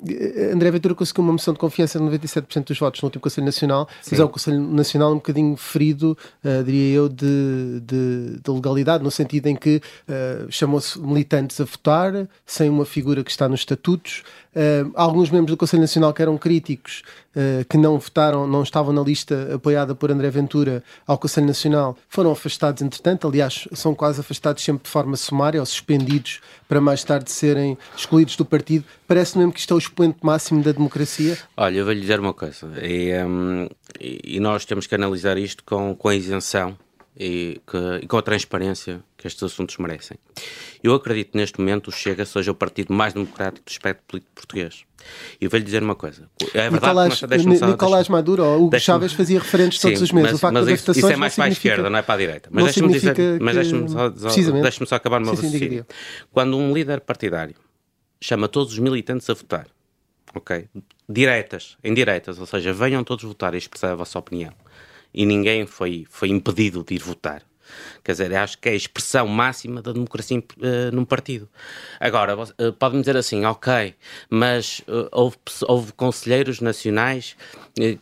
[0.52, 3.88] André Ventura conseguiu uma moção de confiança de 97% dos votos no último Conselho Nacional,
[4.00, 4.08] Sim.
[4.10, 9.04] mas é um Conselho Nacional um bocadinho ferido, uh, diria eu, de, de, de, legalidade,
[9.04, 13.60] no sentido em que uh, chamou-se militantes a votar, sem uma figura que está nos
[13.60, 14.24] estatutos.
[14.54, 17.02] Uh, alguns membros do Conselho Nacional que eram críticos,
[17.36, 21.96] uh, que não votaram, não estavam na lista apoiada por André Ventura ao Conselho Nacional,
[22.08, 23.26] foram afastados entretanto.
[23.28, 28.36] Aliás, são quase afastados sempre de forma sumária ou suspendidos para mais tarde serem excluídos
[28.36, 28.84] do partido.
[29.06, 31.36] Parece mesmo que isto é o expoente máximo da democracia.
[31.56, 33.68] Olha, eu vou lhe dizer uma coisa, e, um,
[34.00, 36.76] e nós temos que analisar isto com, com isenção
[37.16, 40.16] e, que, e, com a transparência que estes assuntos merecem.
[40.82, 44.84] Eu acredito neste momento o Chega seja o partido mais democrático do espectro político português.
[45.40, 46.28] E vou-lhe dizer uma coisa.
[46.54, 47.14] É verdade Nicolás,
[47.58, 50.32] só, Nicolás Maduro ou Hugo Chávez fazia referentes todos os meses.
[50.32, 52.18] Mas, o facto mas isso, isso, é mais para a esquerda, não é para a
[52.18, 52.48] direita.
[52.52, 55.86] Mas deixe-me dizer, mas deixe-me só, só acabar o meu raciocínio.
[56.30, 57.56] Quando um líder partidário
[58.20, 59.66] chama todos os militantes a votar,
[60.34, 60.68] ok?
[61.08, 64.52] Diretas, indiretas, ou seja, venham todos votar e expressar a vossa opinião
[65.14, 67.42] e ninguém foi, foi impedido de ir votar.
[68.04, 71.48] Quer dizer, acho que é a expressão máxima da democracia uh, num partido.
[72.00, 73.94] Agora, uh, pode-me dizer assim, ok,
[74.28, 77.36] mas uh, houve, houve conselheiros nacionais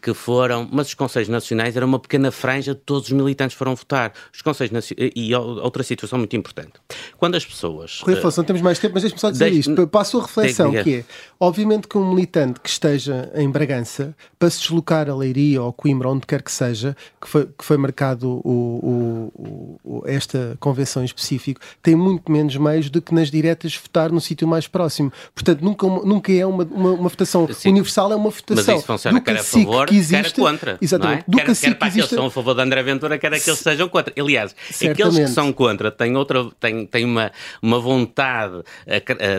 [0.00, 3.74] que foram, mas os Conselhos Nacionais era uma pequena franja de todos os militantes foram
[3.74, 4.12] votar.
[4.32, 6.72] Os Conselhos Nacionais, e outra situação muito importante.
[7.16, 8.00] Quando as pessoas.
[8.02, 10.72] Rui Afonso, não temos mais tempo, mas deixe-me só dizer isto, para a sua reflexão,
[10.82, 11.04] que é,
[11.38, 16.08] obviamente que um militante que esteja em Bragança, para se deslocar a Leiria ou Coimbra,
[16.08, 21.06] onde quer que seja, que foi, que foi marcado o, o, o, esta convenção em
[21.06, 25.12] específico, tem muito menos meios do que nas diretas votar no sítio mais próximo.
[25.34, 27.70] Portanto, nunca, nunca é uma, uma, uma votação Sim.
[27.70, 28.64] universal, é uma votação.
[28.74, 30.78] Mas isso funciona quer a favor, que existe, quer contra.
[30.80, 31.24] Exatamente.
[31.28, 31.44] É?
[31.44, 33.88] Quer, quer para aqueles que são a favor de André Ventura, quer aqueles que sejam
[33.88, 34.12] contra.
[34.18, 35.02] Aliás, Certamente.
[35.02, 37.32] aqueles que são contra têm, outra, têm, têm uma,
[37.62, 38.62] uma vontade,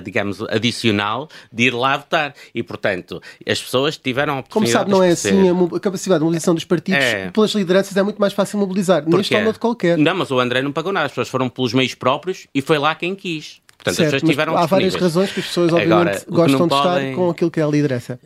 [0.04, 2.34] digamos, adicional de ir lá votar.
[2.54, 6.20] E, portanto, as pessoas tiveram a oportunidade Como sabe, não é assim a, a, capacidade
[6.20, 7.30] de mobilização dos partidos é.
[7.32, 9.04] pelas lideranças é muito mais fácil mobilizar.
[9.04, 9.98] Porque Neste ou de qualquer.
[9.98, 11.06] Não, mas o André não pagou nada.
[11.06, 13.62] As pessoas foram pelos meios próprios e foi lá quem quis.
[13.78, 16.70] Portanto, certo, as pessoas tiveram há várias razões que as pessoas, obviamente, Agora, gostam de
[16.70, 17.10] podem...
[17.10, 18.20] estar com aquilo que é a liderança.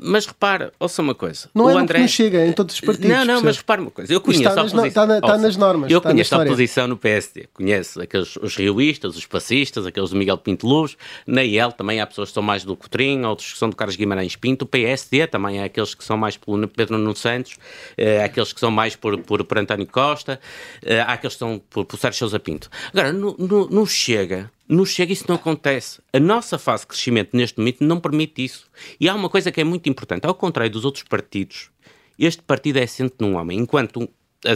[0.00, 1.50] Mas repara, ouça uma coisa.
[1.54, 2.00] Não o é André...
[2.00, 3.10] não chega em todos os partidos.
[3.10, 4.10] Não, não, mas repara uma coisa.
[4.12, 4.86] Eu conheço está a oposição.
[4.86, 5.90] Está, na, está nas normas.
[5.90, 7.48] Eu conheço a oposição no PSD.
[7.52, 10.96] Conheço aqueles, os rioístas, os passistas, aqueles do Miguel Pinto Luz.
[11.26, 13.96] Na IEL também há pessoas que são mais do Cotrim, outros que são do Carlos
[13.96, 14.64] Guimarães Pinto.
[14.64, 17.56] O PSD também há aqueles que são mais pelo Pedro Nuno Santos,
[17.96, 20.40] eh, há aqueles que são mais por, por, por António Costa,
[20.82, 22.70] eh, há aqueles que são por, por Sérgio Sousa Pinto.
[22.92, 26.00] Agora, não chega no Chega isso não acontece.
[26.12, 28.66] A nossa fase de crescimento neste momento não permite isso.
[29.00, 30.26] E há uma coisa que é muito importante.
[30.26, 31.70] Ao contrário dos outros partidos,
[32.18, 34.08] este partido é assente num homem, enquanto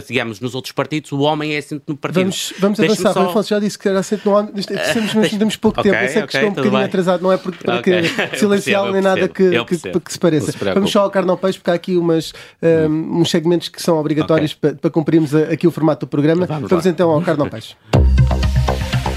[0.07, 2.21] digamos, nos outros partidos, o homem é assente no partido.
[2.21, 3.13] Vamos, vamos avançar.
[3.13, 3.29] Só...
[3.29, 4.53] Afonso já disse que era assente no homem.
[4.53, 6.03] Temos, uh, temos pouco okay, tempo.
[6.03, 6.83] Eu sei okay, que estou um bocadinho bem.
[6.83, 8.09] atrasado, não é porque, porque okay.
[8.39, 10.51] silenciá-lo nem nada que, que, que, se pareça.
[10.51, 13.97] Se vamos só ao Carnal Peixe, porque há aqui umas, um, uns segmentos que são
[13.97, 16.45] obrigatórios para, para, cumprirmos aqui o formato do programa.
[16.45, 17.75] Vamos, vamos então ao Carnal Peixe.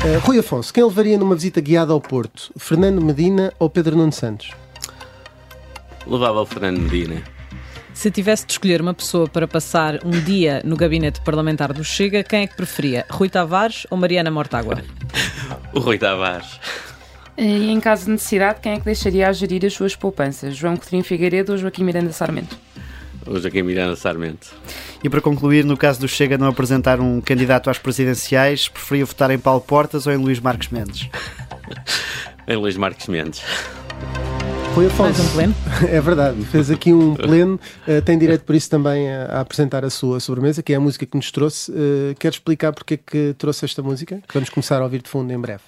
[0.06, 2.52] Uh, Rui Afonso, quem levaria numa visita guiada ao Porto?
[2.56, 4.52] Fernando Medina ou Pedro Nuno Santos?
[6.06, 7.24] Levava o Fernando Medina.
[7.92, 12.22] Se tivesse de escolher uma pessoa para passar um dia no gabinete parlamentar do Chega,
[12.22, 13.04] quem é que preferia?
[13.10, 14.80] Rui Tavares ou Mariana Mortágua?
[15.74, 16.60] o Rui Tavares.
[17.36, 20.54] E em caso de necessidade, quem é que deixaria a gerir as suas poupanças?
[20.54, 22.56] João Coutinho Figueiredo ou Joaquim Miranda Sarmento?
[23.26, 24.54] O Joaquim Miranda Sarmento.
[25.02, 29.30] E para concluir, no caso do Chega não apresentar um candidato às presidenciais, preferia votar
[29.30, 31.08] em Paulo Portas ou em Luís Marques Mendes?
[32.46, 33.42] em Luís Marques Mendes.
[34.74, 35.02] Foi Afonso.
[35.02, 35.54] Mais um pleno.
[35.90, 37.58] É verdade, fez aqui um pleno,
[37.88, 40.80] uh, tem direito por isso também a, a, apresentar a sua sobremesa, que é a
[40.80, 41.72] música que nos trouxe.
[41.72, 44.22] Uh, quer explicar porque é que trouxe esta música?
[44.28, 45.62] Que vamos começar a ouvir de fundo em breve.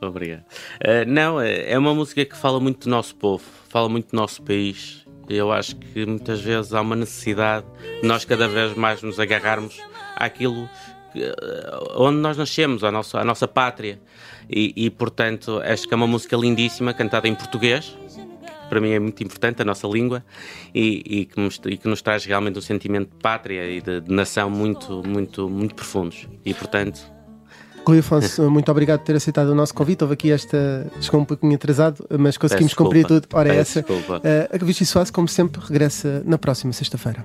[0.00, 0.42] Obrigado.
[0.80, 4.42] Uh, não, é uma música que fala muito do nosso povo, fala muito do nosso
[4.42, 7.66] país eu acho que muitas vezes há uma necessidade
[8.00, 9.80] de nós cada vez mais nos agarrarmos
[10.16, 10.68] àquilo
[11.12, 11.34] que, eh,
[11.96, 13.98] onde nós nascemos, à nossa, à nossa pátria.
[14.48, 18.90] E, e, portanto, acho que é uma música lindíssima, cantada em português, que para mim
[18.90, 20.24] é muito importante, a nossa língua,
[20.74, 24.00] e, e, que, nos, e que, nos, traz realmente um sentimento de pátria e de,
[24.00, 26.28] de nação muito, muito, muito profundos.
[26.44, 27.15] E, portanto,
[27.86, 30.02] Rui Afonso, muito obrigado por ter aceitado o nosso convite.
[30.02, 30.86] Houve aqui esta.
[31.00, 33.28] Chegou um pouquinho atrasado, mas conseguimos cumprir tudo.
[33.32, 33.80] Ora, é essa.
[33.80, 34.18] Desculpa.
[34.18, 37.24] Uh, a Vichy Soares, como sempre, regressa na próxima sexta-feira.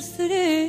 [0.00, 0.59] göstereyim